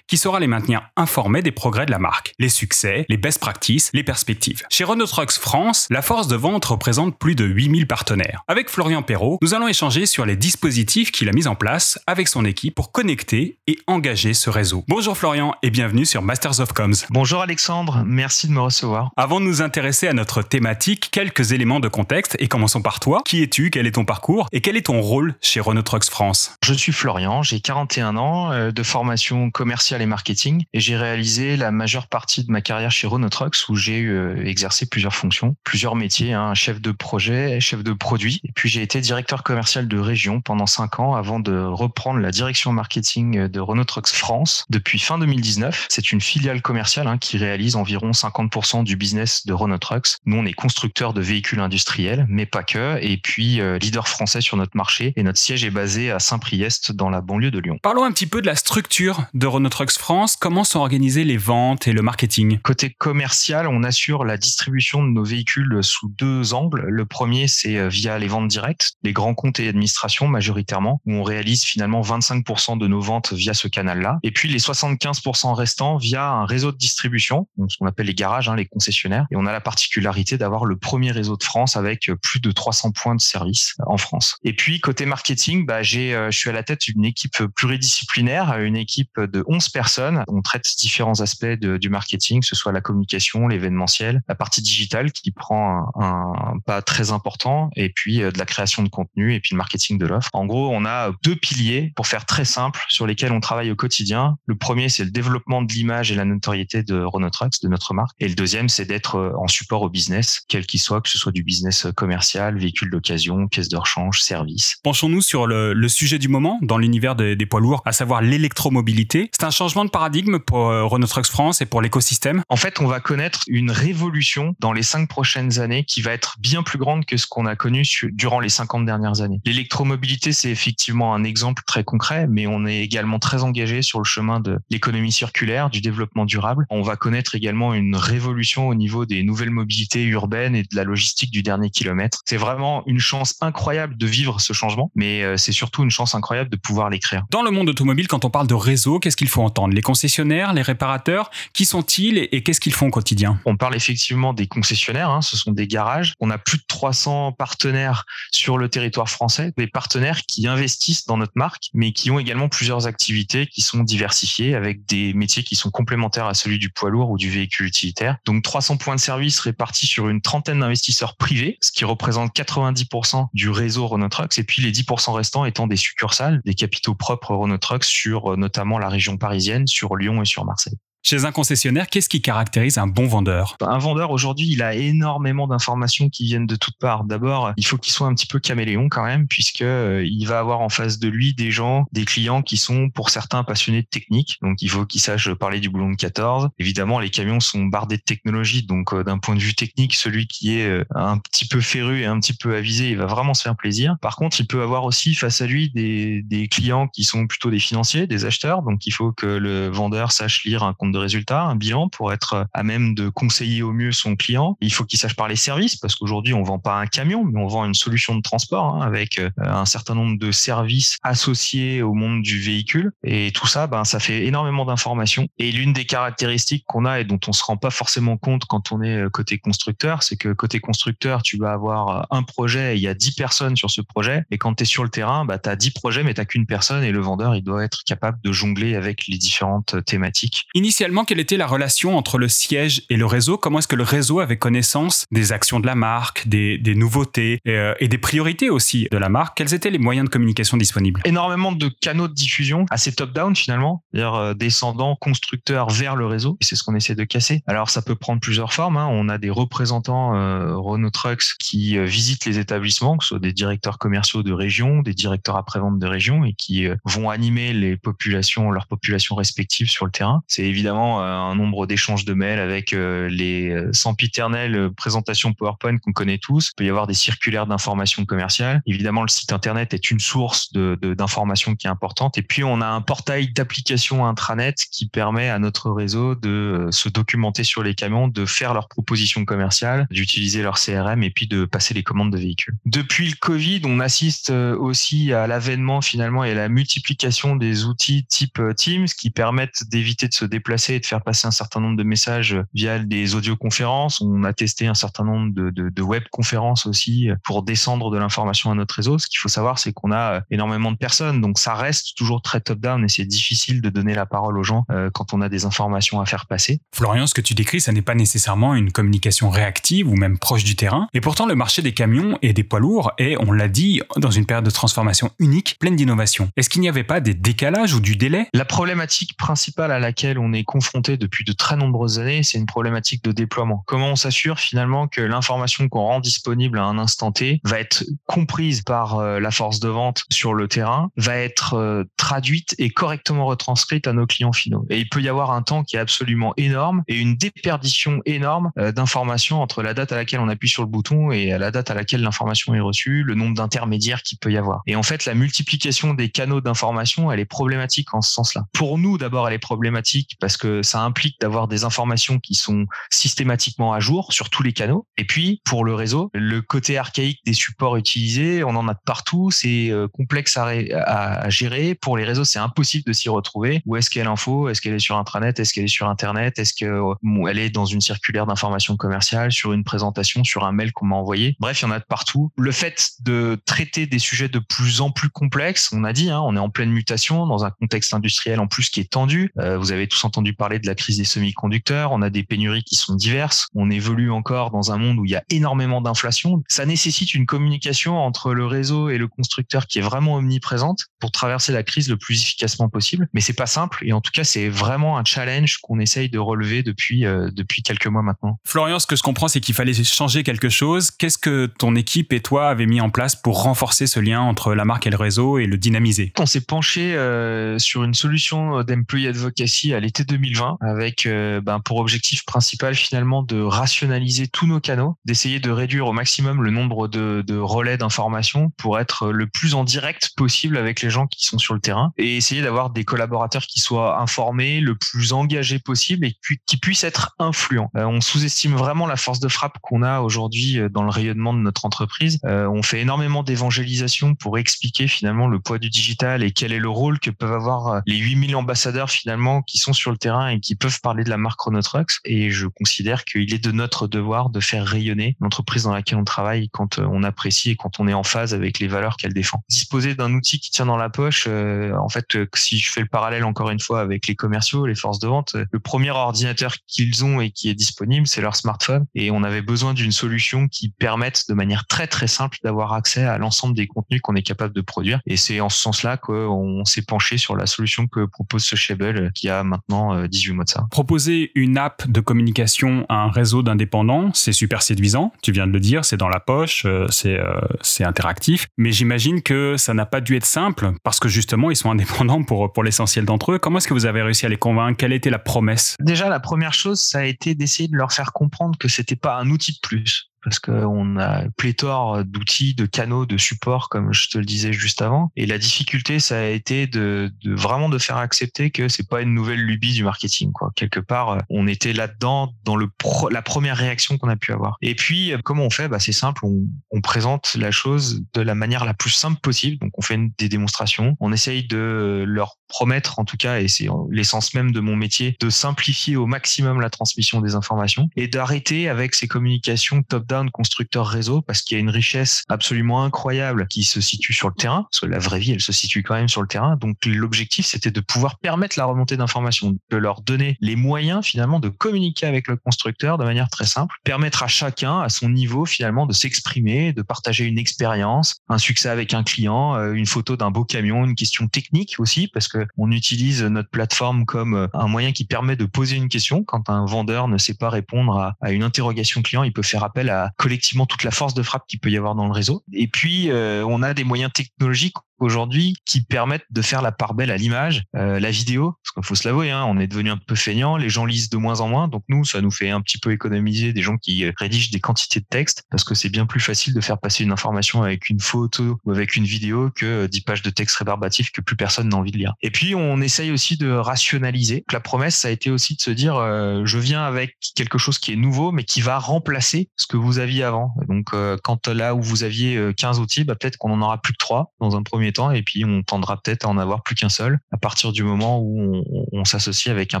qui 0.06 0.16
saura 0.16 0.40
les 0.40 0.46
maintenir 0.46 0.88
informés 0.96 1.42
des 1.42 1.50
progrès 1.50 1.86
de 1.86 1.90
la 1.90 1.98
marque, 1.98 2.34
les 2.38 2.48
succès, 2.48 3.06
les 3.08 3.16
best 3.16 3.40
practices, 3.40 3.90
les 3.92 4.04
perspectives. 4.04 4.62
Chez 4.70 4.84
Renault 4.84 5.06
Trucks 5.06 5.32
France, 5.32 5.86
la 5.90 6.02
force 6.02 6.28
de 6.28 6.36
vente 6.36 6.64
représente 6.64 7.18
plus 7.18 7.34
de 7.34 7.44
8000 7.44 7.86
partenaires. 7.86 8.42
Avec 8.48 8.68
Florian 8.68 9.02
Perrault, 9.02 9.38
nous 9.42 9.54
allons 9.54 9.68
échanger 9.68 10.06
sur 10.06 10.26
les 10.26 10.36
dispositifs 10.36 11.10
qu'il 11.12 11.28
a 11.28 11.32
mis 11.32 11.46
en 11.46 11.54
place 11.54 11.98
avec 12.06 12.28
son 12.28 12.44
équipe 12.44 12.74
pour 12.74 12.92
connecter 12.92 13.58
et 13.66 13.78
engager 13.86 14.34
ce 14.34 14.50
réseau. 14.50 14.84
Bonjour 14.88 15.16
Florian 15.16 15.54
et 15.62 15.70
bienvenue 15.70 16.06
sur 16.06 16.22
Masters 16.22 16.60
of 16.60 16.72
Comms. 16.72 17.06
Bonjour 17.10 17.40
Alexandre, 17.40 18.02
merci 18.06 18.46
de 18.46 18.52
me 18.52 18.60
recevoir. 18.60 19.10
Avant 19.16 19.40
de 19.40 19.46
nous 19.46 19.62
intéresser 19.62 20.08
à 20.08 20.12
notre 20.12 20.42
thématique, 20.42 21.08
quelques 21.10 21.52
éléments 21.52 21.80
de 21.80 21.88
contexte 21.88 22.36
et 22.38 22.48
commençons 22.48 22.82
par 22.82 23.00
toi. 23.00 23.22
Qui 23.24 23.42
es-tu? 23.42 23.70
Quel 23.70 23.86
est 23.86 23.92
ton 23.92 24.04
parcours? 24.04 24.48
Et 24.52 24.60
quel 24.60 24.76
est 24.76 24.86
ton 24.86 25.00
rôle 25.00 25.34
chez 25.40 25.60
Renault 25.60 25.82
Trucks 25.82 26.10
France? 26.10 26.56
Je 26.64 26.74
suis 26.74 26.92
Florian, 26.92 27.42
j'ai 27.42 27.60
41 27.60 28.16
ans 28.16 28.52
euh, 28.52 28.70
de 28.70 28.82
formation 28.82 29.23
commerciale 29.52 30.02
et 30.02 30.06
marketing 30.06 30.64
et 30.72 30.80
j'ai 30.80 30.96
réalisé 30.96 31.56
la 31.56 31.70
majeure 31.70 32.06
partie 32.06 32.44
de 32.44 32.50
ma 32.50 32.60
carrière 32.60 32.90
chez 32.90 33.06
Renault 33.06 33.30
Trucks 33.30 33.56
où 33.68 33.76
j'ai 33.76 34.02
euh, 34.02 34.44
exercé 34.44 34.86
plusieurs 34.86 35.14
fonctions, 35.14 35.56
plusieurs 35.64 35.96
métiers, 35.96 36.32
hein, 36.32 36.54
chef 36.54 36.80
de 36.80 36.92
projet, 36.92 37.60
chef 37.60 37.82
de 37.82 37.92
produit 37.92 38.40
et 38.44 38.52
puis 38.52 38.68
j'ai 38.68 38.82
été 38.82 39.00
directeur 39.00 39.42
commercial 39.42 39.88
de 39.88 39.98
région 39.98 40.40
pendant 40.40 40.66
cinq 40.66 41.00
ans 41.00 41.14
avant 41.14 41.40
de 41.40 41.56
reprendre 41.56 42.20
la 42.20 42.30
direction 42.30 42.72
marketing 42.72 43.48
de 43.48 43.60
Renault 43.60 43.84
Trucks 43.84 44.08
France 44.08 44.66
depuis 44.68 44.98
fin 44.98 45.18
2019. 45.18 45.86
C'est 45.88 46.12
une 46.12 46.20
filiale 46.20 46.60
commerciale 46.60 47.06
hein, 47.06 47.18
qui 47.18 47.38
réalise 47.38 47.76
environ 47.76 48.10
50% 48.10 48.84
du 48.84 48.96
business 48.96 49.46
de 49.46 49.52
Renault 49.52 49.78
Trucks. 49.78 50.18
Nous, 50.26 50.36
on 50.36 50.44
est 50.44 50.52
constructeur 50.52 51.14
de 51.14 51.20
véhicules 51.20 51.60
industriels, 51.60 52.26
mais 52.28 52.46
pas 52.46 52.62
que, 52.62 52.98
et 53.00 53.16
puis 53.16 53.60
euh, 53.60 53.78
leader 53.78 54.08
français 54.08 54.40
sur 54.40 54.56
notre 54.56 54.76
marché 54.76 55.12
et 55.16 55.22
notre 55.22 55.38
siège 55.38 55.64
est 55.64 55.70
basé 55.70 56.10
à 56.10 56.18
Saint-Priest 56.18 56.92
dans 56.92 57.10
la 57.10 57.20
banlieue 57.20 57.50
de 57.50 57.58
Lyon. 57.58 57.78
Parlons 57.82 58.04
un 58.04 58.12
petit 58.12 58.26
peu 58.26 58.40
de 58.40 58.46
la 58.46 58.56
structure 58.56 59.13
de 59.34 59.46
Renault 59.46 59.68
Trucks 59.68 59.92
France, 59.92 60.36
comment 60.36 60.64
sont 60.64 60.80
organisées 60.80 61.24
les 61.24 61.36
ventes 61.36 61.86
et 61.88 61.92
le 61.92 62.02
marketing? 62.02 62.58
Côté 62.60 62.90
commercial, 62.90 63.66
on 63.66 63.82
assure 63.82 64.24
la 64.24 64.36
distribution 64.36 65.02
de 65.02 65.10
nos 65.10 65.24
véhicules 65.24 65.82
sous 65.82 66.08
deux 66.08 66.54
angles. 66.54 66.84
Le 66.88 67.06
premier, 67.06 67.48
c'est 67.48 67.76
euh, 67.76 67.88
via 67.88 68.18
les 68.18 68.28
ventes 68.28 68.48
directes, 68.48 68.94
les 69.02 69.12
grands 69.12 69.34
comptes 69.34 69.60
et 69.60 69.68
administrations 69.68 70.28
majoritairement, 70.28 71.00
où 71.06 71.14
on 71.14 71.22
réalise 71.22 71.64
finalement 71.64 72.00
25% 72.02 72.78
de 72.78 72.86
nos 72.86 73.00
ventes 73.00 73.32
via 73.32 73.54
ce 73.54 73.68
canal-là. 73.68 74.18
Et 74.22 74.30
puis 74.30 74.48
les 74.48 74.58
75% 74.58 75.54
restants 75.54 75.96
via 75.96 76.28
un 76.28 76.46
réseau 76.46 76.72
de 76.72 76.76
distribution, 76.76 77.48
donc 77.56 77.72
ce 77.72 77.78
qu'on 77.78 77.86
appelle 77.86 78.06
les 78.06 78.14
garages, 78.14 78.48
hein, 78.48 78.56
les 78.56 78.66
concessionnaires. 78.66 79.26
Et 79.30 79.36
on 79.36 79.46
a 79.46 79.52
la 79.52 79.60
particularité 79.60 80.38
d'avoir 80.38 80.64
le 80.64 80.76
premier 80.76 81.10
réseau 81.10 81.36
de 81.36 81.42
France 81.42 81.76
avec 81.76 82.08
euh, 82.08 82.16
plus 82.16 82.40
de 82.40 82.50
300 82.50 82.92
points 82.92 83.14
de 83.14 83.20
service 83.20 83.74
euh, 83.80 83.84
en 83.86 83.96
France. 83.96 84.36
Et 84.44 84.54
puis 84.54 84.80
côté 84.80 85.06
marketing, 85.06 85.66
bah, 85.66 85.82
j'ai, 85.82 86.12
je 86.30 86.36
suis 86.36 86.50
à 86.50 86.52
la 86.52 86.62
tête 86.62 86.82
d'une 86.82 87.04
équipe 87.04 87.42
pluridisciplinaire, 87.54 88.58
une 88.60 88.76
équipe 88.76 89.03
de 89.16 89.44
11 89.46 89.68
personnes. 89.70 90.24
On 90.28 90.42
traite 90.42 90.66
différents 90.78 91.20
aspects 91.20 91.46
du 91.46 91.88
marketing, 91.88 92.40
que 92.40 92.46
ce 92.46 92.56
soit 92.56 92.72
la 92.72 92.80
communication, 92.80 93.48
l'événementiel, 93.48 94.22
la 94.28 94.34
partie 94.34 94.62
digitale 94.62 95.12
qui 95.12 95.30
prend 95.30 95.90
un, 95.96 96.58
pas 96.66 96.82
très 96.82 97.10
important, 97.10 97.70
et 97.76 97.88
puis 97.88 98.22
euh, 98.22 98.30
de 98.30 98.38
la 98.38 98.46
création 98.46 98.82
de 98.82 98.88
contenu 98.88 99.34
et 99.34 99.40
puis 99.40 99.50
le 99.52 99.58
marketing 99.58 99.98
de 99.98 100.06
l'offre. 100.06 100.30
En 100.32 100.46
gros, 100.46 100.70
on 100.70 100.84
a 100.84 101.12
deux 101.22 101.36
piliers 101.36 101.92
pour 101.96 102.06
faire 102.06 102.26
très 102.26 102.44
simple 102.44 102.84
sur 102.88 103.06
lesquels 103.06 103.32
on 103.32 103.40
travaille 103.40 103.70
au 103.70 103.76
quotidien. 103.76 104.36
Le 104.46 104.56
premier, 104.56 104.88
c'est 104.88 105.04
le 105.04 105.10
développement 105.10 105.62
de 105.62 105.72
l'image 105.72 106.10
et 106.12 106.14
la 106.14 106.24
notoriété 106.24 106.82
de 106.82 107.02
Renault 107.02 107.30
Trucks, 107.30 107.62
de 107.62 107.68
notre 107.68 107.94
marque. 107.94 108.14
Et 108.20 108.28
le 108.28 108.34
deuxième, 108.34 108.68
c'est 108.68 108.84
d'être 108.84 109.16
euh, 109.16 109.32
en 109.38 109.48
support 109.48 109.82
au 109.82 109.90
business, 109.90 110.42
quel 110.48 110.66
qu'il 110.66 110.80
soit, 110.80 111.00
que 111.00 111.08
ce 111.08 111.18
soit 111.18 111.32
du 111.32 111.42
business 111.42 111.86
commercial, 111.96 112.58
véhicule 112.58 112.90
d'occasion, 112.90 113.48
pièces 113.48 113.68
de 113.68 113.76
rechange, 113.76 114.20
service. 114.20 114.78
Penchons-nous 114.82 115.22
sur 115.22 115.46
le, 115.46 115.74
sujet 115.88 116.18
du 116.18 116.28
moment 116.28 116.58
dans 116.62 116.78
l'univers 116.78 117.14
des, 117.14 117.36
des 117.36 117.46
poids 117.46 117.60
lourds, 117.60 117.82
à 117.84 117.92
savoir 117.92 118.22
l'électromobilité 118.22 118.93
c'est 119.32 119.44
un 119.44 119.50
changement 119.50 119.84
de 119.84 119.90
paradigme 119.90 120.38
pour 120.38 120.68
euh, 120.68 120.84
Renault 120.84 121.06
Trucks 121.06 121.26
France 121.26 121.60
et 121.60 121.66
pour 121.66 121.82
l'écosystème 121.82 122.42
En 122.48 122.56
fait, 122.56 122.80
on 122.80 122.86
va 122.86 123.00
connaître 123.00 123.40
une 123.48 123.70
révolution 123.70 124.54
dans 124.60 124.72
les 124.72 124.84
cinq 124.84 125.08
prochaines 125.08 125.58
années 125.58 125.84
qui 125.84 126.00
va 126.00 126.12
être 126.12 126.36
bien 126.38 126.62
plus 126.62 126.78
grande 126.78 127.04
que 127.04 127.16
ce 127.16 127.26
qu'on 127.26 127.46
a 127.46 127.56
connu 127.56 127.82
durant 128.12 128.38
les 128.38 128.48
50 128.48 128.86
dernières 128.86 129.20
années. 129.20 129.40
L'électromobilité, 129.44 130.32
c'est 130.32 130.50
effectivement 130.50 131.14
un 131.14 131.24
exemple 131.24 131.64
très 131.66 131.82
concret, 131.82 132.26
mais 132.28 132.46
on 132.46 132.66
est 132.66 132.80
également 132.80 133.18
très 133.18 133.42
engagé 133.42 133.82
sur 133.82 133.98
le 133.98 134.04
chemin 134.04 134.38
de 134.38 134.58
l'économie 134.70 135.12
circulaire, 135.12 135.70
du 135.70 135.80
développement 135.80 136.24
durable. 136.24 136.64
On 136.70 136.82
va 136.82 136.94
connaître 136.94 137.34
également 137.34 137.74
une 137.74 137.96
révolution 137.96 138.68
au 138.68 138.74
niveau 138.74 139.06
des 139.06 139.22
nouvelles 139.24 139.50
mobilités 139.50 140.04
urbaines 140.04 140.54
et 140.54 140.62
de 140.62 140.76
la 140.76 140.84
logistique 140.84 141.32
du 141.32 141.42
dernier 141.42 141.70
kilomètre. 141.70 142.20
C'est 142.26 142.36
vraiment 142.36 142.84
une 142.86 143.00
chance 143.00 143.34
incroyable 143.40 143.96
de 143.96 144.06
vivre 144.06 144.40
ce 144.40 144.52
changement, 144.52 144.92
mais 144.94 145.22
euh, 145.24 145.36
c'est 145.36 145.52
surtout 145.52 145.82
une 145.82 145.90
chance 145.90 146.14
incroyable 146.14 146.50
de 146.50 146.56
pouvoir 146.56 146.90
l'écrire. 146.90 147.24
Dans 147.30 147.42
le 147.42 147.50
monde 147.50 147.68
automobile, 147.68 148.06
quand 148.06 148.24
on 148.24 148.30
parle 148.30 148.46
de 148.46 148.54
réseau, 148.54 148.83
qu'est-ce 149.00 149.16
qu'il 149.16 149.28
faut 149.28 149.42
entendre? 149.42 149.74
Les 149.74 149.82
concessionnaires, 149.82 150.52
les 150.52 150.62
réparateurs, 150.62 151.30
qui 151.52 151.64
sont-ils 151.64 152.18
et, 152.18 152.42
qu'est-ce 152.42 152.60
qu'ils 152.60 152.72
font 152.72 152.88
au 152.88 152.90
quotidien? 152.90 153.40
On 153.44 153.56
parle 153.56 153.74
effectivement 153.74 154.32
des 154.32 154.46
concessionnaires, 154.46 155.10
hein, 155.10 155.22
ce 155.22 155.36
sont 155.36 155.52
des 155.52 155.66
garages. 155.66 156.14
On 156.20 156.30
a 156.30 156.38
plus 156.38 156.58
de 156.58 156.64
300 156.68 157.32
partenaires 157.32 158.04
sur 158.30 158.58
le 158.58 158.68
territoire 158.68 159.08
français, 159.08 159.52
des 159.56 159.66
partenaires 159.66 160.22
qui 160.26 160.46
investissent 160.46 161.06
dans 161.06 161.16
notre 161.16 161.32
marque, 161.34 161.70
mais 161.74 161.92
qui 161.92 162.10
ont 162.10 162.18
également 162.18 162.48
plusieurs 162.48 162.86
activités 162.86 163.46
qui 163.46 163.62
sont 163.62 163.82
diversifiées 163.82 164.54
avec 164.54 164.86
des 164.86 165.12
métiers 165.14 165.42
qui 165.42 165.56
sont 165.56 165.70
complémentaires 165.70 166.26
à 166.26 166.34
celui 166.34 166.58
du 166.58 166.70
poids 166.70 166.90
lourd 166.90 167.10
ou 167.10 167.18
du 167.18 167.30
véhicule 167.30 167.66
utilitaire. 167.66 168.18
Donc 168.26 168.42
300 168.42 168.76
points 168.76 168.96
de 168.96 169.00
service 169.00 169.40
répartis 169.40 169.86
sur 169.86 170.08
une 170.08 170.20
trentaine 170.20 170.60
d'investisseurs 170.60 171.16
privés, 171.16 171.58
ce 171.60 171.72
qui 171.72 171.84
représente 171.84 172.34
90% 172.34 173.28
du 173.32 173.50
réseau 173.50 173.86
Renault 173.86 174.08
Trucks, 174.08 174.38
et 174.38 174.44
puis 174.44 174.62
les 174.62 174.72
10% 174.72 175.12
restants 175.12 175.44
étant 175.44 175.66
des 175.66 175.76
succursales, 175.76 176.40
des 176.44 176.54
capitaux 176.54 176.94
propres 176.94 177.34
Renault 177.34 177.58
Trucks 177.58 177.84
sur 177.84 178.32
euh, 178.32 178.36
la 178.78 178.88
région 178.88 179.16
parisienne, 179.16 179.66
sur 179.66 179.96
Lyon 179.96 180.22
et 180.22 180.24
sur 180.24 180.44
Marseille. 180.44 180.78
Chez 181.06 181.26
un 181.26 181.32
concessionnaire, 181.32 181.88
qu'est-ce 181.88 182.08
qui 182.08 182.22
caractérise 182.22 182.78
un 182.78 182.86
bon 182.86 183.06
vendeur? 183.06 183.58
Un 183.60 183.76
vendeur 183.76 184.10
aujourd'hui, 184.10 184.48
il 184.50 184.62
a 184.62 184.74
énormément 184.74 185.46
d'informations 185.46 186.08
qui 186.08 186.24
viennent 186.24 186.46
de 186.46 186.56
toutes 186.56 186.78
parts. 186.78 187.04
D'abord, 187.04 187.52
il 187.58 187.66
faut 187.66 187.76
qu'il 187.76 187.92
soit 187.92 188.06
un 188.06 188.14
petit 188.14 188.26
peu 188.26 188.40
caméléon 188.40 188.88
quand 188.88 189.04
même, 189.04 189.28
puisque 189.28 189.60
euh, 189.60 190.08
va 190.24 190.38
avoir 190.38 190.62
en 190.62 190.70
face 190.70 190.98
de 190.98 191.08
lui 191.08 191.34
des 191.34 191.50
gens, 191.50 191.84
des 191.92 192.06
clients 192.06 192.40
qui 192.40 192.56
sont 192.56 192.88
pour 192.88 193.10
certains 193.10 193.44
passionnés 193.44 193.82
de 193.82 193.86
technique. 193.86 194.38
Donc, 194.40 194.62
il 194.62 194.70
faut 194.70 194.86
qu'il 194.86 195.02
sache 195.02 195.30
parler 195.34 195.60
du 195.60 195.68
boulon 195.68 195.90
de 195.90 195.96
14. 195.96 196.48
Évidemment, 196.58 196.98
les 196.98 197.10
camions 197.10 197.40
sont 197.40 197.66
bardés 197.66 197.98
de 197.98 198.02
technologie, 198.02 198.62
donc 198.62 198.94
euh, 198.94 199.04
d'un 199.04 199.18
point 199.18 199.34
de 199.34 199.40
vue 199.40 199.54
technique, 199.54 199.94
celui 199.96 200.26
qui 200.26 200.58
est 200.58 200.66
euh, 200.66 200.86
un 200.94 201.18
petit 201.18 201.46
peu 201.46 201.60
féru 201.60 202.00
et 202.00 202.06
un 202.06 202.18
petit 202.18 202.32
peu 202.32 202.56
avisé, 202.56 202.88
il 202.88 202.96
va 202.96 203.04
vraiment 203.04 203.34
se 203.34 203.42
faire 203.42 203.56
plaisir. 203.56 203.96
Par 204.00 204.16
contre, 204.16 204.40
il 204.40 204.46
peut 204.46 204.62
avoir 204.62 204.84
aussi 204.84 205.14
face 205.14 205.42
à 205.42 205.46
lui 205.46 205.68
des, 205.68 206.22
des 206.22 206.48
clients 206.48 206.88
qui 206.88 207.04
sont 207.04 207.26
plutôt 207.26 207.50
des 207.50 207.58
financiers, 207.58 208.06
des 208.06 208.24
acheteurs. 208.24 208.62
Donc, 208.62 208.86
il 208.86 208.92
faut 208.92 209.12
que 209.12 209.26
le 209.26 209.68
vendeur 209.68 210.10
sache 210.10 210.44
lire 210.44 210.62
un 210.62 210.72
compte 210.72 210.93
de 210.94 210.98
résultats, 210.98 211.42
un 211.42 211.56
bilan 211.56 211.88
pour 211.88 212.12
être 212.12 212.46
à 212.52 212.62
même 212.62 212.94
de 212.94 213.08
conseiller 213.08 213.62
au 213.62 213.72
mieux 213.72 213.92
son 213.92 214.16
client. 214.16 214.56
Il 214.60 214.72
faut 214.72 214.84
qu'il 214.84 214.98
sache 214.98 215.14
parler 215.14 215.36
service 215.36 215.76
parce 215.76 215.94
qu'aujourd'hui 215.94 216.32
on 216.34 216.42
vend 216.42 216.58
pas 216.58 216.76
un 216.76 216.86
camion, 216.86 217.24
mais 217.24 217.40
on 217.40 217.46
vend 217.46 217.64
une 217.64 217.74
solution 217.74 218.14
de 218.16 218.22
transport 218.22 218.74
hein, 218.76 218.80
avec 218.80 219.18
euh, 219.18 219.30
un 219.38 219.66
certain 219.66 219.94
nombre 219.94 220.18
de 220.18 220.32
services 220.32 220.98
associés 221.02 221.82
au 221.82 221.94
monde 221.94 222.22
du 222.22 222.40
véhicule. 222.40 222.92
Et 223.04 223.32
tout 223.32 223.46
ça, 223.46 223.66
ben, 223.66 223.84
ça 223.84 224.00
fait 224.00 224.24
énormément 224.24 224.64
d'informations. 224.64 225.26
Et 225.38 225.52
l'une 225.52 225.72
des 225.72 225.84
caractéristiques 225.84 226.64
qu'on 226.66 226.84
a 226.84 227.00
et 227.00 227.04
dont 227.04 227.20
on 227.26 227.32
se 227.32 227.44
rend 227.44 227.56
pas 227.56 227.70
forcément 227.70 228.16
compte 228.16 228.44
quand 228.46 228.72
on 228.72 228.82
est 228.82 228.96
euh, 228.96 229.10
côté 229.10 229.38
constructeur, 229.38 230.02
c'est 230.02 230.16
que 230.16 230.32
côté 230.32 230.60
constructeur, 230.60 231.22
tu 231.22 231.36
vas 231.38 231.52
avoir 231.52 231.88
euh, 231.88 232.02
un 232.10 232.22
projet, 232.22 232.74
et 232.74 232.76
il 232.76 232.82
y 232.82 232.88
a 232.88 232.94
10 232.94 233.12
personnes 233.12 233.56
sur 233.56 233.70
ce 233.70 233.80
projet. 233.80 234.24
Et 234.30 234.38
quand 234.38 234.54
tu 234.54 234.62
es 234.62 234.66
sur 234.66 234.84
le 234.84 234.90
terrain, 234.90 235.24
bah, 235.24 235.38
tu 235.38 235.48
as 235.48 235.56
10 235.56 235.70
projets, 235.72 236.02
mais 236.02 236.14
tu 236.14 236.24
qu'une 236.24 236.46
personne 236.46 236.82
et 236.84 236.92
le 236.92 237.00
vendeur, 237.00 237.34
il 237.34 237.42
doit 237.42 237.64
être 237.64 237.82
capable 237.84 238.18
de 238.22 238.32
jongler 238.32 238.76
avec 238.76 239.06
les 239.08 239.18
différentes 239.18 239.84
thématiques. 239.84 240.46
Initialement, 240.84 241.06
quelle 241.06 241.20
était 241.20 241.38
la 241.38 241.46
relation 241.46 241.96
entre 241.96 242.18
le 242.18 242.28
siège 242.28 242.82
et 242.90 242.96
le 242.96 243.06
réseau? 243.06 243.38
Comment 243.38 243.60
est-ce 243.60 243.68
que 243.68 243.74
le 243.74 243.84
réseau 243.84 244.20
avait 244.20 244.36
connaissance 244.36 245.06
des 245.10 245.32
actions 245.32 245.58
de 245.58 245.64
la 245.64 245.74
marque, 245.74 246.28
des, 246.28 246.60
nouveautés 246.74 247.38
euh, 247.48 247.72
et, 247.80 247.88
des 247.88 247.96
priorités 247.96 248.50
aussi 248.50 248.86
de 248.92 248.98
la 248.98 249.08
marque? 249.08 249.34
Quels 249.34 249.54
étaient 249.54 249.70
les 249.70 249.78
moyens 249.78 250.04
de 250.04 250.10
communication 250.10 250.58
disponibles? 250.58 251.00
Énormément 251.06 251.52
de 251.52 251.70
canaux 251.80 252.06
de 252.06 252.12
diffusion, 252.12 252.66
assez 252.68 252.92
top-down 252.92 253.34
finalement, 253.34 253.82
c'est-à-dire 253.94 254.14
euh, 254.14 254.34
descendant 254.34 254.94
constructeur 254.94 255.70
vers 255.70 255.96
le 255.96 256.04
réseau. 256.04 256.36
C'est 256.42 256.54
ce 256.54 256.62
qu'on 256.62 256.74
essaie 256.74 256.94
de 256.94 257.04
casser. 257.04 257.42
Alors 257.46 257.70
ça 257.70 257.80
peut 257.80 257.94
prendre 257.94 258.20
plusieurs 258.20 258.52
formes. 258.52 258.76
Hein. 258.76 258.88
On 258.90 259.08
a 259.08 259.16
des 259.16 259.30
représentants 259.30 260.14
euh, 260.14 260.54
Renault 260.54 260.90
Trucks 260.90 261.38
qui 261.38 261.78
visitent 261.78 262.26
les 262.26 262.38
établissements, 262.38 262.98
que 262.98 263.04
ce 263.04 263.08
soit 263.08 263.20
des 263.20 263.32
directeurs 263.32 263.78
commerciaux 263.78 264.22
de 264.22 264.34
région, 264.34 264.82
des 264.82 264.92
directeurs 264.92 265.38
après-vente 265.38 265.78
de 265.78 265.86
région, 265.86 266.26
et 266.26 266.34
qui 266.34 266.66
vont 266.84 267.08
animer 267.08 267.54
les 267.54 267.78
populations, 267.78 268.50
leurs 268.50 268.66
populations 268.66 269.14
respectives 269.14 269.70
sur 269.70 269.86
le 269.86 269.90
terrain. 269.90 270.22
C'est 270.28 270.42
évidemment 270.42 270.73
un 270.76 271.34
nombre 271.34 271.66
d'échanges 271.66 272.04
de 272.04 272.14
mails 272.14 272.38
avec 272.38 272.72
les 272.72 273.56
sempiternelles 273.72 274.70
présentations 274.76 275.32
PowerPoint 275.32 275.78
qu'on 275.78 275.92
connaît 275.92 276.18
tous. 276.18 276.50
Il 276.52 276.54
peut 276.56 276.64
y 276.64 276.70
avoir 276.70 276.86
des 276.86 276.94
circulaires 276.94 277.46
d'information 277.46 278.04
commerciale. 278.04 278.62
Évidemment, 278.66 279.02
le 279.02 279.08
site 279.08 279.32
internet 279.32 279.74
est 279.74 279.90
une 279.90 280.00
source 280.00 280.52
de, 280.52 280.76
d'informations 280.82 281.54
qui 281.54 281.66
est 281.66 281.70
importante. 281.70 282.18
Et 282.18 282.22
puis, 282.22 282.44
on 282.44 282.60
a 282.60 282.66
un 282.66 282.80
portail 282.80 283.32
d'application 283.32 284.06
intranet 284.06 284.54
qui 284.70 284.88
permet 284.88 285.28
à 285.28 285.38
notre 285.38 285.70
réseau 285.70 286.14
de 286.14 286.28
euh, 286.28 286.70
se 286.70 286.88
documenter 286.88 287.44
sur 287.44 287.62
les 287.62 287.74
camions, 287.74 288.08
de 288.08 288.24
faire 288.24 288.54
leurs 288.54 288.68
propositions 288.68 289.24
commerciales, 289.24 289.86
d'utiliser 289.90 290.42
leur 290.42 290.56
CRM 290.56 291.02
et 291.02 291.10
puis 291.10 291.26
de 291.26 291.44
passer 291.44 291.74
les 291.74 291.82
commandes 291.82 292.12
de 292.12 292.18
véhicules. 292.18 292.54
Depuis 292.66 293.08
le 293.08 293.16
Covid, 293.16 293.62
on 293.64 293.80
assiste 293.80 294.30
euh, 294.30 294.56
aussi 294.56 295.12
à 295.12 295.26
l'avènement 295.26 295.80
finalement 295.80 296.24
et 296.24 296.32
à 296.32 296.34
la 296.34 296.48
multiplication 296.48 297.36
des 297.36 297.64
outils 297.64 298.04
type 298.06 298.38
euh, 298.38 298.52
Teams 298.54 298.86
qui 298.86 299.10
permettent 299.10 299.64
d'éviter 299.70 300.08
de 300.08 300.14
se 300.14 300.24
déplacer 300.24 300.63
et 300.72 300.80
de 300.80 300.86
faire 300.86 301.02
passer 301.02 301.26
un 301.26 301.30
certain 301.30 301.60
nombre 301.60 301.76
de 301.76 301.82
messages 301.82 302.36
via 302.54 302.78
des 302.78 303.14
audioconférences. 303.14 304.00
On 304.00 304.24
a 304.24 304.32
testé 304.32 304.66
un 304.66 304.74
certain 304.74 305.04
nombre 305.04 305.34
de, 305.34 305.50
de, 305.50 305.68
de 305.68 305.82
webconférences 305.82 306.66
aussi 306.66 307.08
pour 307.22 307.42
descendre 307.42 307.90
de 307.90 307.98
l'information 307.98 308.50
à 308.50 308.54
notre 308.54 308.74
réseau. 308.76 308.98
Ce 308.98 309.06
qu'il 309.06 309.18
faut 309.18 309.28
savoir, 309.28 309.58
c'est 309.58 309.72
qu'on 309.72 309.92
a 309.92 310.22
énormément 310.30 310.72
de 310.72 310.76
personnes, 310.76 311.20
donc 311.20 311.38
ça 311.38 311.54
reste 311.54 311.96
toujours 311.96 312.22
très 312.22 312.40
top-down 312.40 312.84
et 312.84 312.88
c'est 312.88 313.04
difficile 313.04 313.60
de 313.60 313.68
donner 313.68 313.94
la 313.94 314.06
parole 314.06 314.38
aux 314.38 314.42
gens 314.42 314.64
euh, 314.70 314.90
quand 314.92 315.12
on 315.12 315.20
a 315.20 315.28
des 315.28 315.44
informations 315.44 316.00
à 316.00 316.06
faire 316.06 316.26
passer. 316.26 316.60
Florian, 316.74 317.06
ce 317.06 317.14
que 317.14 317.20
tu 317.20 317.34
décris, 317.34 317.60
ça 317.60 317.72
n'est 317.72 317.82
pas 317.82 317.94
nécessairement 317.94 318.54
une 318.54 318.72
communication 318.72 319.30
réactive 319.30 319.88
ou 319.88 319.96
même 319.96 320.18
proche 320.18 320.44
du 320.44 320.56
terrain. 320.56 320.88
Et 320.94 321.00
pourtant, 321.00 321.26
le 321.26 321.34
marché 321.34 321.62
des 321.62 321.72
camions 321.72 322.18
et 322.22 322.32
des 322.32 322.44
poids 322.44 322.60
lourds 322.60 322.92
est, 322.98 323.16
on 323.20 323.32
l'a 323.32 323.48
dit, 323.48 323.82
dans 323.96 324.10
une 324.10 324.26
période 324.26 324.44
de 324.44 324.50
transformation 324.50 325.10
unique, 325.18 325.56
pleine 325.58 325.76
d'innovation. 325.76 326.30
Est-ce 326.36 326.48
qu'il 326.48 326.60
n'y 326.60 326.68
avait 326.68 326.84
pas 326.84 327.00
des 327.00 327.14
décalages 327.14 327.74
ou 327.74 327.80
du 327.80 327.96
délai? 327.96 328.28
La 328.32 328.44
problématique 328.44 329.16
principale 329.16 329.72
à 329.72 329.78
laquelle 329.78 330.18
on 330.18 330.32
est 330.32 330.43
confronté 330.44 330.96
depuis 330.96 331.24
de 331.24 331.32
très 331.32 331.56
nombreuses 331.56 331.98
années, 331.98 332.22
c'est 332.22 332.38
une 332.38 332.46
problématique 332.46 333.02
de 333.04 333.12
déploiement. 333.12 333.64
Comment 333.66 333.90
on 333.90 333.96
s'assure 333.96 334.38
finalement 334.38 334.88
que 334.88 335.00
l'information 335.00 335.68
qu'on 335.68 335.82
rend 335.82 336.00
disponible 336.00 336.58
à 336.58 336.64
un 336.64 336.78
instant 336.78 337.12
T 337.12 337.40
va 337.44 337.60
être 337.60 337.84
comprise 338.06 338.62
par 338.62 338.98
euh, 338.98 339.20
la 339.20 339.30
force 339.30 339.60
de 339.60 339.68
vente 339.68 340.04
sur 340.10 340.34
le 340.34 340.48
terrain, 340.48 340.90
va 340.96 341.16
être 341.16 341.54
euh, 341.54 341.84
traduite 341.96 342.54
et 342.58 342.70
correctement 342.70 343.26
retranscrite 343.26 343.86
à 343.86 343.92
nos 343.92 344.06
clients 344.06 344.32
finaux? 344.32 344.66
Et 344.70 344.78
il 344.78 344.88
peut 344.88 345.00
y 345.00 345.08
avoir 345.08 345.30
un 345.32 345.42
temps 345.42 345.64
qui 345.64 345.76
est 345.76 345.80
absolument 345.80 346.34
énorme 346.36 346.82
et 346.88 346.98
une 346.98 347.16
déperdition 347.16 348.00
énorme 348.06 348.50
euh, 348.58 348.72
d'informations 348.72 349.40
entre 349.42 349.62
la 349.62 349.74
date 349.74 349.92
à 349.92 349.96
laquelle 349.96 350.20
on 350.20 350.28
appuie 350.28 350.48
sur 350.48 350.62
le 350.62 350.68
bouton 350.68 351.10
et 351.10 351.32
à 351.32 351.38
la 351.38 351.50
date 351.50 351.70
à 351.70 351.74
laquelle 351.74 352.02
l'information 352.02 352.54
est 352.54 352.60
reçue, 352.60 353.02
le 353.02 353.14
nombre 353.14 353.34
d'intermédiaires 353.34 354.02
qu'il 354.02 354.18
peut 354.18 354.32
y 354.32 354.36
avoir. 354.36 354.62
Et 354.66 354.76
en 354.76 354.82
fait, 354.82 355.04
la 355.04 355.14
multiplication 355.14 355.94
des 355.94 356.08
canaux 356.08 356.40
d'information, 356.40 357.10
elle 357.10 357.20
est 357.20 357.24
problématique 357.24 357.94
en 357.94 358.02
ce 358.02 358.12
sens-là. 358.12 358.44
Pour 358.52 358.78
nous, 358.78 358.98
d'abord, 358.98 359.28
elle 359.28 359.34
est 359.34 359.38
problématique 359.38 360.16
parce 360.20 360.33
que 360.36 360.62
ça 360.62 360.80
implique 360.82 361.20
d'avoir 361.20 361.48
des 361.48 361.64
informations 361.64 362.18
qui 362.18 362.34
sont 362.34 362.66
systématiquement 362.90 363.72
à 363.72 363.80
jour 363.80 364.12
sur 364.12 364.30
tous 364.30 364.42
les 364.42 364.52
canaux. 364.52 364.86
Et 364.96 365.04
puis, 365.04 365.40
pour 365.44 365.64
le 365.64 365.74
réseau, 365.74 366.10
le 366.14 366.40
côté 366.40 366.78
archaïque 366.78 367.20
des 367.26 367.32
supports 367.32 367.76
utilisés, 367.76 368.44
on 368.44 368.50
en 368.50 368.68
a 368.68 368.74
de 368.74 368.80
partout, 368.84 369.30
c'est 369.30 369.70
euh, 369.70 369.88
complexe 369.88 370.36
à, 370.36 370.52
à, 370.86 371.30
gérer. 371.30 371.74
Pour 371.74 371.96
les 371.96 372.04
réseaux, 372.04 372.24
c'est 372.24 372.38
impossible 372.38 372.84
de 372.86 372.92
s'y 372.92 373.08
retrouver. 373.08 373.62
Où 373.66 373.76
est-ce 373.76 373.90
qu'elle 373.90 374.04
l'info 374.04 374.48
Est-ce 374.48 374.60
qu'elle 374.60 374.74
est 374.74 374.78
sur 374.78 374.96
intranet? 374.96 375.38
Est-ce 375.38 375.52
qu'elle 375.52 375.64
est 375.64 375.68
sur 375.68 375.88
internet? 375.88 376.38
Est-ce 376.38 376.54
qu'elle 376.54 377.38
est 377.38 377.50
dans 377.50 377.66
une 377.66 377.80
circulaire 377.80 378.26
d'information 378.26 378.76
commerciale, 378.76 379.32
sur 379.32 379.52
une 379.52 379.64
présentation, 379.64 380.24
sur 380.24 380.44
un 380.44 380.52
mail 380.52 380.72
qu'on 380.72 380.86
m'a 380.86 380.96
envoyé? 380.96 381.36
Bref, 381.40 381.60
il 381.60 381.64
y 381.64 381.68
en 381.68 381.70
a 381.70 381.78
de 381.78 381.84
partout. 381.84 382.32
Le 382.36 382.52
fait 382.52 382.92
de 383.02 383.40
traiter 383.44 383.86
des 383.86 383.98
sujets 383.98 384.28
de 384.28 384.38
plus 384.38 384.80
en 384.80 384.90
plus 384.90 385.10
complexes, 385.10 385.70
on 385.72 385.84
a 385.84 385.92
dit, 385.92 386.10
hein, 386.10 386.20
on 386.20 386.36
est 386.36 386.40
en 386.40 386.50
pleine 386.50 386.70
mutation 386.70 387.26
dans 387.26 387.44
un 387.44 387.50
contexte 387.50 387.94
industriel 387.94 388.40
en 388.40 388.46
plus 388.46 388.68
qui 388.68 388.80
est 388.80 388.90
tendu. 388.90 389.32
Euh, 389.38 389.58
vous 389.58 389.72
avez 389.72 389.88
tous 389.88 390.04
entendu 390.04 390.23
parler 390.32 390.58
de 390.58 390.66
la 390.66 390.74
crise 390.74 390.98
des 390.98 391.04
semi-conducteurs. 391.04 391.92
On 391.92 392.02
a 392.02 392.10
des 392.10 392.22
pénuries 392.22 392.64
qui 392.64 392.76
sont 392.76 392.94
diverses. 392.94 393.48
On 393.54 393.70
évolue 393.70 394.10
encore 394.10 394.50
dans 394.50 394.72
un 394.72 394.78
monde 394.78 394.98
où 394.98 395.04
il 395.04 395.10
y 395.10 395.16
a 395.16 395.22
énormément 395.30 395.80
d'inflation. 395.80 396.42
Ça 396.48 396.66
nécessite 396.66 397.14
une 397.14 397.26
communication 397.26 397.98
entre 397.98 398.34
le 398.34 398.46
réseau 398.46 398.88
et 398.88 398.98
le 398.98 399.08
constructeur 399.08 399.66
qui 399.66 399.78
est 399.78 399.82
vraiment 399.82 400.16
omniprésente 400.16 400.86
pour 401.00 401.12
traverser 401.12 401.52
la 401.52 401.62
crise 401.62 401.88
le 401.88 401.96
plus 401.96 402.22
efficacement 402.22 402.68
possible. 402.68 403.08
Mais 403.12 403.20
c'est 403.20 403.34
pas 403.34 403.46
simple 403.46 403.82
et 403.82 403.92
en 403.92 404.00
tout 404.00 404.12
cas 404.12 404.24
c'est 404.24 404.48
vraiment 404.48 404.98
un 404.98 405.04
challenge 405.04 405.58
qu'on 405.58 405.78
essaye 405.78 406.08
de 406.08 406.18
relever 406.18 406.62
depuis 406.62 407.04
euh, 407.04 407.30
depuis 407.32 407.62
quelques 407.62 407.86
mois 407.86 408.02
maintenant. 408.02 408.38
Florian, 408.44 408.78
ce 408.78 408.86
que 408.86 408.96
je 408.96 409.02
comprends 409.02 409.28
c'est 409.28 409.40
qu'il 409.40 409.54
fallait 409.54 409.74
changer 409.74 410.22
quelque 410.22 410.48
chose. 410.48 410.90
Qu'est-ce 410.90 411.18
que 411.18 411.46
ton 411.46 411.74
équipe 411.76 412.12
et 412.12 412.20
toi 412.20 412.48
avez 412.48 412.66
mis 412.66 412.80
en 412.80 412.90
place 412.90 413.16
pour 413.16 413.42
renforcer 413.42 413.86
ce 413.86 414.00
lien 414.00 414.20
entre 414.20 414.54
la 414.54 414.64
marque 414.64 414.86
et 414.86 414.90
le 414.90 414.96
réseau 414.96 415.38
et 415.38 415.46
le 415.46 415.58
dynamiser? 415.58 416.12
On 416.18 416.26
s'est 416.26 416.40
penché 416.40 416.94
euh, 416.94 417.58
sur 417.58 417.84
une 417.84 417.94
solution 417.94 418.62
d'employee 418.62 419.08
advocacy 419.08 419.74
à 419.74 419.80
l'été 419.80 420.04
2020 420.04 420.13
avec 420.60 421.06
euh, 421.06 421.40
ben, 421.40 421.60
pour 421.60 421.78
objectif 421.78 422.24
principal 422.24 422.74
finalement 422.74 423.22
de 423.22 423.40
rationaliser 423.40 424.28
tous 424.28 424.46
nos 424.46 424.60
canaux, 424.60 424.96
d'essayer 425.04 425.40
de 425.40 425.50
réduire 425.50 425.86
au 425.86 425.92
maximum 425.92 426.42
le 426.42 426.50
nombre 426.50 426.88
de, 426.88 427.24
de 427.26 427.36
relais 427.36 427.76
d'information 427.76 428.50
pour 428.56 428.78
être 428.78 429.10
le 429.10 429.26
plus 429.26 429.54
en 429.54 429.64
direct 429.64 430.10
possible 430.16 430.56
avec 430.56 430.82
les 430.82 430.90
gens 430.90 431.06
qui 431.06 431.26
sont 431.26 431.38
sur 431.38 431.54
le 431.54 431.60
terrain 431.60 431.92
et 431.98 432.16
essayer 432.16 432.42
d'avoir 432.42 432.70
des 432.70 432.84
collaborateurs 432.84 433.46
qui 433.46 433.60
soient 433.60 434.00
informés, 434.00 434.60
le 434.60 434.74
plus 434.74 435.12
engagés 435.12 435.58
possible 435.58 436.06
et 436.06 436.16
qui 436.46 436.56
puissent 436.56 436.84
être 436.84 437.14
influents. 437.18 437.70
Euh, 437.76 437.84
on 437.84 438.00
sous-estime 438.00 438.54
vraiment 438.54 438.86
la 438.86 438.96
force 438.96 439.20
de 439.20 439.28
frappe 439.28 439.58
qu'on 439.62 439.82
a 439.82 440.00
aujourd'hui 440.00 440.58
euh, 440.58 440.68
dans 440.68 440.82
le 440.82 440.90
rayonnement 440.90 441.32
de 441.32 441.38
notre 441.38 441.64
entreprise. 441.64 442.18
On 442.24 442.62
fait 442.62 442.80
énormément 442.80 443.22
d'évangélisation 443.22 444.14
pour 444.14 444.38
expliquer 444.38 444.88
finalement 444.88 445.28
le 445.28 445.40
poids 445.40 445.58
du 445.58 445.70
digital 445.70 446.22
et 446.22 446.32
quel 446.32 446.52
est 446.52 446.58
le 446.58 446.68
rôle 446.68 446.98
que 446.98 447.10
peuvent 447.10 447.32
avoir 447.32 447.82
les 447.86 447.96
8000 447.96 448.36
ambassadeurs 448.36 448.90
finalement 448.90 449.42
qui 449.42 449.58
sont 449.58 449.72
sur 449.72 449.90
le 449.90 449.96
terrain 449.96 450.03
et 450.04 450.40
qui 450.40 450.54
peuvent 450.54 450.80
parler 450.80 451.04
de 451.04 451.10
la 451.10 451.16
marque 451.16 451.38
Chronotrucks. 451.38 451.94
Et 452.04 452.30
je 452.30 452.46
considère 452.46 453.04
qu'il 453.04 453.32
est 453.32 453.42
de 453.42 453.52
notre 453.52 453.88
devoir 453.88 454.30
de 454.30 454.40
faire 454.40 454.66
rayonner 454.66 455.16
l'entreprise 455.20 455.64
dans 455.64 455.72
laquelle 455.72 455.98
on 455.98 456.04
travaille 456.04 456.48
quand 456.50 456.78
on 456.78 457.02
apprécie 457.02 457.50
et 457.50 457.56
quand 457.56 457.80
on 457.80 457.88
est 457.88 457.94
en 457.94 458.02
phase 458.02 458.34
avec 458.34 458.58
les 458.58 458.68
valeurs 458.68 458.96
qu'elle 458.96 459.14
défend. 459.14 459.42
Disposer 459.48 459.94
d'un 459.94 460.12
outil 460.12 460.38
qui 460.38 460.50
tient 460.50 460.66
dans 460.66 460.76
la 460.76 460.90
poche, 460.90 461.26
en 461.26 461.88
fait, 461.88 462.16
si 462.34 462.58
je 462.58 462.70
fais 462.70 462.80
le 462.80 462.86
parallèle 462.86 463.24
encore 463.24 463.50
une 463.50 463.60
fois 463.60 463.80
avec 463.80 464.06
les 464.06 464.14
commerciaux, 464.14 464.66
les 464.66 464.74
forces 464.74 464.98
de 464.98 465.08
vente, 465.08 465.36
le 465.50 465.60
premier 465.60 465.90
ordinateur 465.90 466.54
qu'ils 466.66 467.04
ont 467.04 467.20
et 467.20 467.30
qui 467.30 467.48
est 467.48 467.54
disponible, 467.54 468.06
c'est 468.06 468.20
leur 468.20 468.36
smartphone. 468.36 468.86
Et 468.94 469.10
on 469.10 469.22
avait 469.22 469.42
besoin 469.42 469.74
d'une 469.74 469.92
solution 469.92 470.48
qui 470.48 470.68
permette 470.68 471.24
de 471.28 471.34
manière 471.34 471.66
très 471.66 471.86
très 471.86 472.06
simple 472.06 472.38
d'avoir 472.44 472.72
accès 472.72 473.04
à 473.04 473.18
l'ensemble 473.18 473.54
des 473.54 473.66
contenus 473.66 474.00
qu'on 474.02 474.14
est 474.14 474.22
capable 474.22 474.54
de 474.54 474.60
produire. 474.60 475.00
Et 475.06 475.16
c'est 475.16 475.40
en 475.40 475.48
ce 475.48 475.60
sens-là 475.60 475.96
qu'on 475.96 476.64
s'est 476.64 476.82
penché 476.82 477.18
sur 477.18 477.36
la 477.36 477.46
solution 477.46 477.86
que 477.86 478.04
propose 478.04 478.44
Sociable 478.44 479.12
qui 479.12 479.28
a 479.28 479.42
maintenant 479.42 479.93
18 480.08 480.30
euh, 480.30 480.34
mois 480.34 480.44
de 480.44 480.50
ça. 480.50 480.66
Proposer 480.70 481.30
une 481.34 481.58
app 481.58 481.88
de 481.88 482.00
communication 482.00 482.86
à 482.88 482.96
un 482.96 483.10
réseau 483.10 483.42
d'indépendants, 483.42 484.10
c'est 484.14 484.32
super 484.32 484.62
séduisant. 484.62 485.12
Tu 485.22 485.32
viens 485.32 485.46
de 485.46 485.52
le 485.52 485.60
dire, 485.60 485.84
c'est 485.84 485.96
dans 485.96 486.08
la 486.08 486.20
poche, 486.20 486.64
euh, 486.66 486.86
c'est 486.90 487.18
euh, 487.18 487.40
c'est 487.60 487.84
interactif. 487.84 488.46
Mais 488.56 488.72
j'imagine 488.72 489.22
que 489.22 489.56
ça 489.56 489.74
n'a 489.74 489.86
pas 489.86 490.00
dû 490.00 490.16
être 490.16 490.26
simple 490.26 490.72
parce 490.82 491.00
que 491.00 491.08
justement 491.08 491.50
ils 491.50 491.56
sont 491.56 491.70
indépendants 491.74 492.22
pour 492.22 492.52
pour 492.52 492.64
l'essentiel 492.64 493.04
d'entre 493.04 493.32
eux. 493.32 493.38
Comment 493.38 493.58
est-ce 493.58 493.68
que 493.68 493.74
vous 493.74 493.86
avez 493.86 494.02
réussi 494.02 494.26
à 494.26 494.28
les 494.28 494.36
convaincre? 494.36 494.76
Quelle 494.76 494.92
était 494.92 495.10
la 495.10 495.18
promesse? 495.18 495.76
Déjà, 495.80 496.08
la 496.08 496.20
première 496.20 496.54
chose, 496.54 496.80
ça 496.80 496.98
a 497.00 497.04
été 497.04 497.34
d'essayer 497.34 497.68
de 497.68 497.76
leur 497.76 497.92
faire 497.92 498.12
comprendre 498.12 498.58
que 498.58 498.68
c'était 498.68 498.96
pas 498.96 499.16
un 499.16 499.30
outil 499.30 499.52
de 499.52 499.58
plus 499.62 500.10
parce 500.24 500.38
qu'on 500.38 500.98
a 500.98 501.28
pléthore 501.36 502.04
d'outils, 502.04 502.54
de 502.54 502.66
canaux, 502.66 503.06
de 503.06 503.18
supports, 503.18 503.68
comme 503.68 503.92
je 503.92 504.08
te 504.08 504.18
le 504.18 504.24
disais 504.24 504.52
juste 504.52 504.82
avant. 504.82 505.12
Et 505.16 505.26
la 505.26 505.38
difficulté, 505.38 506.00
ça 506.00 506.18
a 506.18 506.24
été 506.24 506.66
de, 506.66 507.12
de 507.22 507.34
vraiment 507.34 507.68
de 507.68 507.78
faire 507.78 507.98
accepter 507.98 508.50
que 508.50 508.68
c'est 508.68 508.88
pas 508.88 509.02
une 509.02 509.14
nouvelle 509.14 509.40
lubie 509.40 509.74
du 509.74 509.84
marketing. 509.84 510.32
Quoi. 510.32 510.50
Quelque 510.56 510.80
part, 510.80 511.18
on 511.28 511.46
était 511.46 511.72
là-dedans 511.72 512.34
dans 512.44 512.56
le 512.56 512.68
la 513.10 513.22
première 513.22 513.56
réaction 513.56 513.98
qu'on 513.98 514.08
a 514.08 514.16
pu 514.16 514.32
avoir. 514.32 514.56
Et 514.60 514.74
puis, 514.74 515.12
comment 515.24 515.44
on 515.44 515.50
fait? 515.50 515.68
Bah, 515.68 515.78
C'est 515.78 515.92
simple, 515.92 516.24
on, 516.24 516.46
on, 516.70 516.80
présente 516.80 517.34
la 517.34 517.50
chose 517.50 518.02
de 518.14 518.20
la 518.20 518.34
manière 518.34 518.64
la 518.64 518.74
plus 518.74 518.90
simple 518.90 519.20
possible. 519.20 519.58
Donc, 519.58 519.72
on 519.78 519.82
fait 519.82 519.98
des 520.18 520.28
démonstrations. 520.28 520.96
On 521.00 521.12
essaye 521.12 521.46
de 521.46 522.04
leur 522.06 522.36
promettre, 522.48 522.98
en 522.98 523.04
tout 523.04 523.16
cas, 523.16 523.40
et 523.40 523.48
c'est 523.48 523.68
l'essence 523.90 524.34
même 524.34 524.52
de 524.52 524.60
mon 524.60 524.76
métier, 524.76 525.16
de 525.20 525.30
simplifier 525.30 525.96
au 525.96 526.06
maximum 526.06 526.60
la 526.60 526.70
transmission 526.70 527.20
des 527.20 527.34
informations 527.34 527.88
et 527.96 528.06
d'arrêter 528.06 528.68
avec 528.68 528.94
ces 528.94 529.08
communications 529.08 529.82
top-down 529.82 530.13
showdown 530.14 530.30
constructeur 530.30 530.86
réseau 530.86 531.22
parce 531.22 531.42
qu'il 531.42 531.56
y 531.56 531.58
a 531.58 531.60
une 531.60 531.70
richesse 531.70 532.22
absolument 532.28 532.84
incroyable 532.84 533.46
qui 533.48 533.62
se 533.64 533.80
situe 533.80 534.12
sur 534.12 534.28
le 534.28 534.34
terrain, 534.34 534.66
parce 534.70 534.80
que 534.80 534.86
la 534.86 534.98
vraie 534.98 535.18
vie, 535.18 535.32
elle 535.32 535.40
se 535.40 535.52
situe 535.52 535.82
quand 535.82 535.94
même 535.94 536.08
sur 536.08 536.22
le 536.22 536.28
terrain. 536.28 536.56
Donc 536.56 536.76
l'objectif, 536.86 537.46
c'était 537.46 537.70
de 537.70 537.80
pouvoir 537.80 538.18
permettre 538.18 538.58
la 538.58 538.64
remontée 538.64 538.96
d'informations, 538.96 539.56
de 539.70 539.76
leur 539.76 540.02
donner 540.02 540.36
les 540.40 540.56
moyens 540.56 541.04
finalement 541.04 541.40
de 541.40 541.48
communiquer 541.48 542.06
avec 542.06 542.28
le 542.28 542.36
constructeur 542.36 542.98
de 542.98 543.04
manière 543.04 543.28
très 543.28 543.46
simple, 543.46 543.74
permettre 543.84 544.22
à 544.22 544.28
chacun, 544.28 544.80
à 544.80 544.88
son 544.88 545.08
niveau 545.08 545.44
finalement, 545.44 545.86
de 545.86 545.92
s'exprimer, 545.92 546.72
de 546.72 546.82
partager 546.82 547.24
une 547.24 547.38
expérience, 547.38 548.16
un 548.28 548.38
succès 548.38 548.68
avec 548.68 548.94
un 548.94 549.02
client, 549.02 549.56
euh, 549.56 549.72
une 549.72 549.86
photo 549.86 550.16
d'un 550.16 550.30
beau 550.30 550.44
camion, 550.44 550.84
une 550.84 550.94
question 550.94 551.26
technique 551.28 551.76
aussi, 551.78 552.08
parce 552.08 552.28
que 552.28 552.46
on 552.56 552.70
utilise 552.70 553.22
notre 553.24 553.50
plateforme 553.50 554.04
comme 554.04 554.34
euh, 554.34 554.46
un 554.54 554.68
moyen 554.68 554.92
qui 554.92 555.04
permet 555.04 555.36
de 555.36 555.44
poser 555.44 555.76
une 555.76 555.88
question. 555.88 556.22
Quand 556.24 556.48
un 556.48 556.66
vendeur 556.66 557.08
ne 557.08 557.18
sait 557.18 557.34
pas 557.34 557.50
répondre 557.50 558.14
à 558.20 558.30
une 558.30 558.42
interrogation 558.42 559.02
client, 559.02 559.24
il 559.24 559.32
peut 559.32 559.42
faire 559.42 559.64
appel 559.64 559.90
à 559.90 560.03
collectivement 560.16 560.66
toute 560.66 560.84
la 560.84 560.90
force 560.90 561.14
de 561.14 561.22
frappe 561.22 561.46
qu'il 561.46 561.60
peut 561.60 561.70
y 561.70 561.76
avoir 561.76 561.94
dans 561.94 562.06
le 562.06 562.12
réseau. 562.12 562.42
Et 562.52 562.68
puis, 562.68 563.10
euh, 563.10 563.44
on 563.46 563.62
a 563.62 563.74
des 563.74 563.84
moyens 563.84 564.12
technologiques 564.12 564.76
aujourd'hui 565.04 565.54
qui 565.64 565.82
permettent 565.82 566.26
de 566.30 566.42
faire 566.42 566.62
la 566.62 566.72
part 566.72 566.94
belle 566.94 567.10
à 567.10 567.16
l'image, 567.16 567.62
euh, 567.76 568.00
la 568.00 568.10
vidéo, 568.10 568.56
parce 568.62 568.72
qu'il 568.72 568.84
faut 568.84 568.94
se 568.94 569.06
l'avouer, 569.06 569.30
hein, 569.30 569.44
on 569.46 569.58
est 569.58 569.66
devenu 569.66 569.90
un 569.90 569.98
peu 569.98 570.14
feignant, 570.14 570.56
les 570.56 570.70
gens 570.70 570.84
lisent 570.84 571.10
de 571.10 571.16
moins 571.16 571.40
en 571.40 571.48
moins, 571.48 571.68
donc 571.68 571.84
nous, 571.88 572.04
ça 572.04 572.20
nous 572.20 572.30
fait 572.30 572.50
un 572.50 572.60
petit 572.60 572.78
peu 572.78 572.92
économiser 572.92 573.52
des 573.52 573.62
gens 573.62 573.76
qui 573.76 574.04
rédigent 574.18 574.50
des 574.50 574.60
quantités 574.60 575.00
de 575.00 575.06
texte, 575.08 575.44
parce 575.50 575.64
que 575.64 575.74
c'est 575.74 575.90
bien 575.90 576.06
plus 576.06 576.20
facile 576.20 576.54
de 576.54 576.60
faire 576.60 576.78
passer 576.78 577.04
une 577.04 577.12
information 577.12 577.62
avec 577.62 577.90
une 577.90 578.00
photo 578.00 578.58
ou 578.64 578.70
avec 578.70 578.96
une 578.96 579.04
vidéo 579.04 579.50
que 579.54 579.86
10 579.86 580.00
pages 580.00 580.22
de 580.22 580.30
texte 580.30 580.56
rébarbatif 580.56 581.12
que 581.12 581.20
plus 581.20 581.36
personne 581.36 581.68
n'a 581.68 581.76
envie 581.76 581.92
de 581.92 581.98
lire. 581.98 582.14
Et 582.22 582.30
puis, 582.30 582.54
on 582.54 582.80
essaye 582.80 583.10
aussi 583.10 583.36
de 583.36 583.50
rationaliser. 583.50 584.44
La 584.52 584.60
promesse, 584.60 584.96
ça 584.96 585.08
a 585.08 585.10
été 585.10 585.30
aussi 585.30 585.56
de 585.56 585.60
se 585.60 585.70
dire, 585.70 585.96
euh, 585.96 586.42
je 586.44 586.58
viens 586.58 586.84
avec 586.84 587.16
quelque 587.36 587.58
chose 587.58 587.78
qui 587.78 587.92
est 587.92 587.96
nouveau, 587.96 588.32
mais 588.32 588.44
qui 588.44 588.62
va 588.62 588.78
remplacer 588.78 589.50
ce 589.56 589.66
que 589.66 589.76
vous 589.76 589.98
aviez 589.98 590.24
avant. 590.24 590.54
Donc, 590.68 590.94
euh, 590.94 591.16
quand 591.22 591.48
là 591.48 591.74
où 591.74 591.82
vous 591.82 592.04
aviez 592.04 592.52
15 592.56 592.80
outils, 592.80 593.04
bah, 593.04 593.14
peut-être 593.14 593.36
qu'on 593.36 593.52
en 593.52 593.60
aura 593.60 593.80
plus 593.80 593.92
que 593.92 593.98
3 593.98 594.32
dans 594.40 594.56
un 594.56 594.62
premier 594.62 594.92
et 595.14 595.22
puis 595.22 595.44
on 595.44 595.62
tendra 595.62 596.00
peut-être 596.00 596.26
à 596.26 596.28
en 596.28 596.38
avoir 596.38 596.62
plus 596.62 596.74
qu'un 596.74 596.88
seul 596.88 597.18
à 597.32 597.36
partir 597.36 597.72
du 597.72 597.82
moment 597.82 598.20
où 598.20 598.64
on, 598.92 599.04
s'associe 599.04 599.52
avec 599.52 599.74
un 599.74 599.80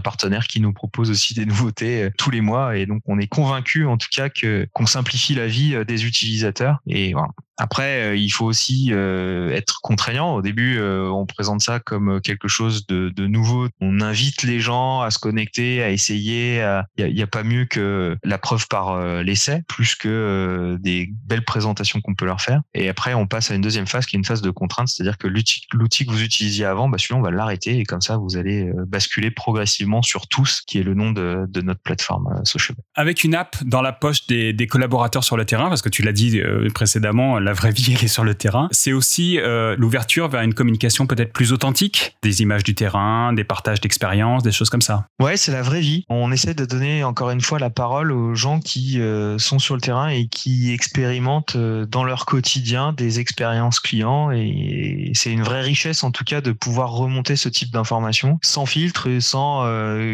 partenaire 0.00 0.46
qui 0.46 0.60
nous 0.60 0.72
propose 0.72 1.10
aussi 1.10 1.34
des 1.34 1.46
nouveautés 1.46 2.04
euh, 2.04 2.10
tous 2.18 2.30
les 2.30 2.40
mois. 2.40 2.76
Et 2.76 2.86
donc 2.86 3.02
on 3.06 3.18
est 3.18 3.26
convaincu 3.26 3.86
en 3.86 3.96
tout 3.96 4.08
cas 4.10 4.28
que 4.28 4.68
qu'on 4.72 4.86
simplifie 4.86 5.34
la 5.34 5.46
vie 5.46 5.74
euh, 5.74 5.84
des 5.84 6.04
utilisateurs. 6.04 6.78
Et 6.86 7.12
voilà, 7.12 7.28
après, 7.56 8.02
euh, 8.02 8.16
il 8.16 8.30
faut 8.30 8.46
aussi 8.46 8.88
euh, 8.90 9.50
être 9.50 9.80
contraignant. 9.82 10.34
Au 10.34 10.42
début, 10.42 10.78
euh, 10.78 11.08
on 11.08 11.24
présente 11.24 11.60
ça 11.60 11.78
comme 11.78 12.20
quelque 12.20 12.48
chose 12.48 12.86
de, 12.86 13.10
de, 13.10 13.26
nouveau. 13.26 13.68
On 13.80 14.00
invite 14.00 14.42
les 14.42 14.60
gens 14.60 15.02
à 15.02 15.10
se 15.10 15.18
connecter, 15.18 15.82
à 15.82 15.90
essayer. 15.90 16.56
Il 16.98 17.14
n'y 17.14 17.22
a, 17.22 17.26
pas 17.26 17.42
mieux 17.42 17.64
que 17.64 18.16
la 18.22 18.38
preuve 18.38 18.66
par 18.68 19.02
l'essai, 19.22 19.62
plus 19.68 19.94
que 19.94 20.76
des 20.80 21.10
belles 21.26 21.44
présentations 21.44 22.00
qu'on 22.00 22.14
peut 22.14 22.26
leur 22.26 22.40
faire. 22.40 22.60
Et 22.74 22.88
après, 22.88 23.14
on 23.14 23.26
passe 23.26 23.50
à 23.50 23.54
une 23.54 23.60
deuxième 23.60 23.86
phase 23.86 24.06
qui 24.06 24.16
est 24.16 24.18
une 24.18 24.24
phase 24.24 24.42
de 24.42 24.50
contrainte, 24.50 24.88
c'est-à-dire 24.88 25.18
que 25.18 25.26
l'outil 25.26 26.06
que 26.06 26.10
vous 26.10 26.22
utilisiez 26.22 26.64
avant, 26.64 26.88
bah, 26.88 26.98
celui-là, 26.98 27.18
on 27.18 27.22
va 27.22 27.30
l'arrêter 27.30 27.78
et 27.78 27.84
comme 27.84 28.00
ça, 28.00 28.16
vous 28.16 28.36
allez 28.36 28.70
basculer 28.86 29.30
progressivement 29.30 30.02
sur 30.02 30.28
tous, 30.28 30.62
qui 30.66 30.78
est 30.78 30.82
le 30.82 30.94
nom 30.94 31.12
de, 31.12 31.46
de 31.48 31.60
notre 31.60 31.80
plateforme 31.80 32.40
Social. 32.44 32.76
Avec 32.94 33.24
une 33.24 33.34
app 33.34 33.56
dans 33.64 33.82
la 33.82 33.92
poche 33.92 34.26
des, 34.26 34.52
des 34.52 34.66
collaborateurs 34.66 35.24
sur 35.24 35.36
le 35.36 35.44
terrain, 35.44 35.68
parce 35.68 35.82
que 35.82 35.88
tu 35.88 36.02
l'as 36.02 36.12
dit 36.12 36.40
précédemment, 36.74 37.38
la 37.44 37.52
vraie 37.52 37.70
vie, 37.70 37.94
elle 37.96 38.04
est 38.04 38.08
sur 38.08 38.24
le 38.24 38.34
terrain. 38.34 38.68
C'est 38.72 38.92
aussi 38.92 39.38
euh, 39.38 39.76
l'ouverture 39.78 40.28
vers 40.28 40.42
une 40.42 40.54
communication 40.54 41.06
peut-être 41.06 41.32
plus 41.32 41.52
authentique, 41.52 42.16
des 42.22 42.42
images 42.42 42.64
du 42.64 42.74
terrain, 42.74 43.32
des 43.32 43.44
partages 43.44 43.80
d'expériences, 43.80 44.42
des 44.42 44.52
choses 44.52 44.70
comme 44.70 44.82
ça. 44.82 45.06
Ouais, 45.20 45.36
c'est 45.36 45.52
la 45.52 45.62
vraie 45.62 45.80
vie. 45.80 46.04
On 46.08 46.32
essaie 46.32 46.54
de 46.54 46.64
donner 46.64 47.04
encore 47.04 47.30
une 47.30 47.40
fois 47.40 47.58
la 47.58 47.70
parole 47.70 48.10
aux 48.10 48.34
gens 48.34 48.60
qui 48.60 49.00
euh, 49.00 49.38
sont 49.38 49.58
sur 49.58 49.74
le 49.74 49.80
terrain 49.80 50.08
et 50.08 50.26
qui 50.26 50.72
expérimentent 50.72 51.56
euh, 51.56 51.86
dans 51.86 52.04
leur 52.04 52.26
quotidien 52.26 52.92
des 52.92 53.20
expériences 53.20 53.78
clients. 53.78 54.30
Et 54.30 55.12
c'est 55.14 55.30
une 55.30 55.42
vraie 55.42 55.62
richesse 55.62 56.02
en 56.02 56.10
tout 56.10 56.24
cas 56.24 56.40
de 56.40 56.52
pouvoir 56.52 56.92
remonter 56.92 57.36
ce 57.36 57.48
type 57.48 57.70
d'informations 57.70 58.38
sans 58.42 58.66
filtre 58.66 59.06
et 59.08 59.20
sans 59.20 59.64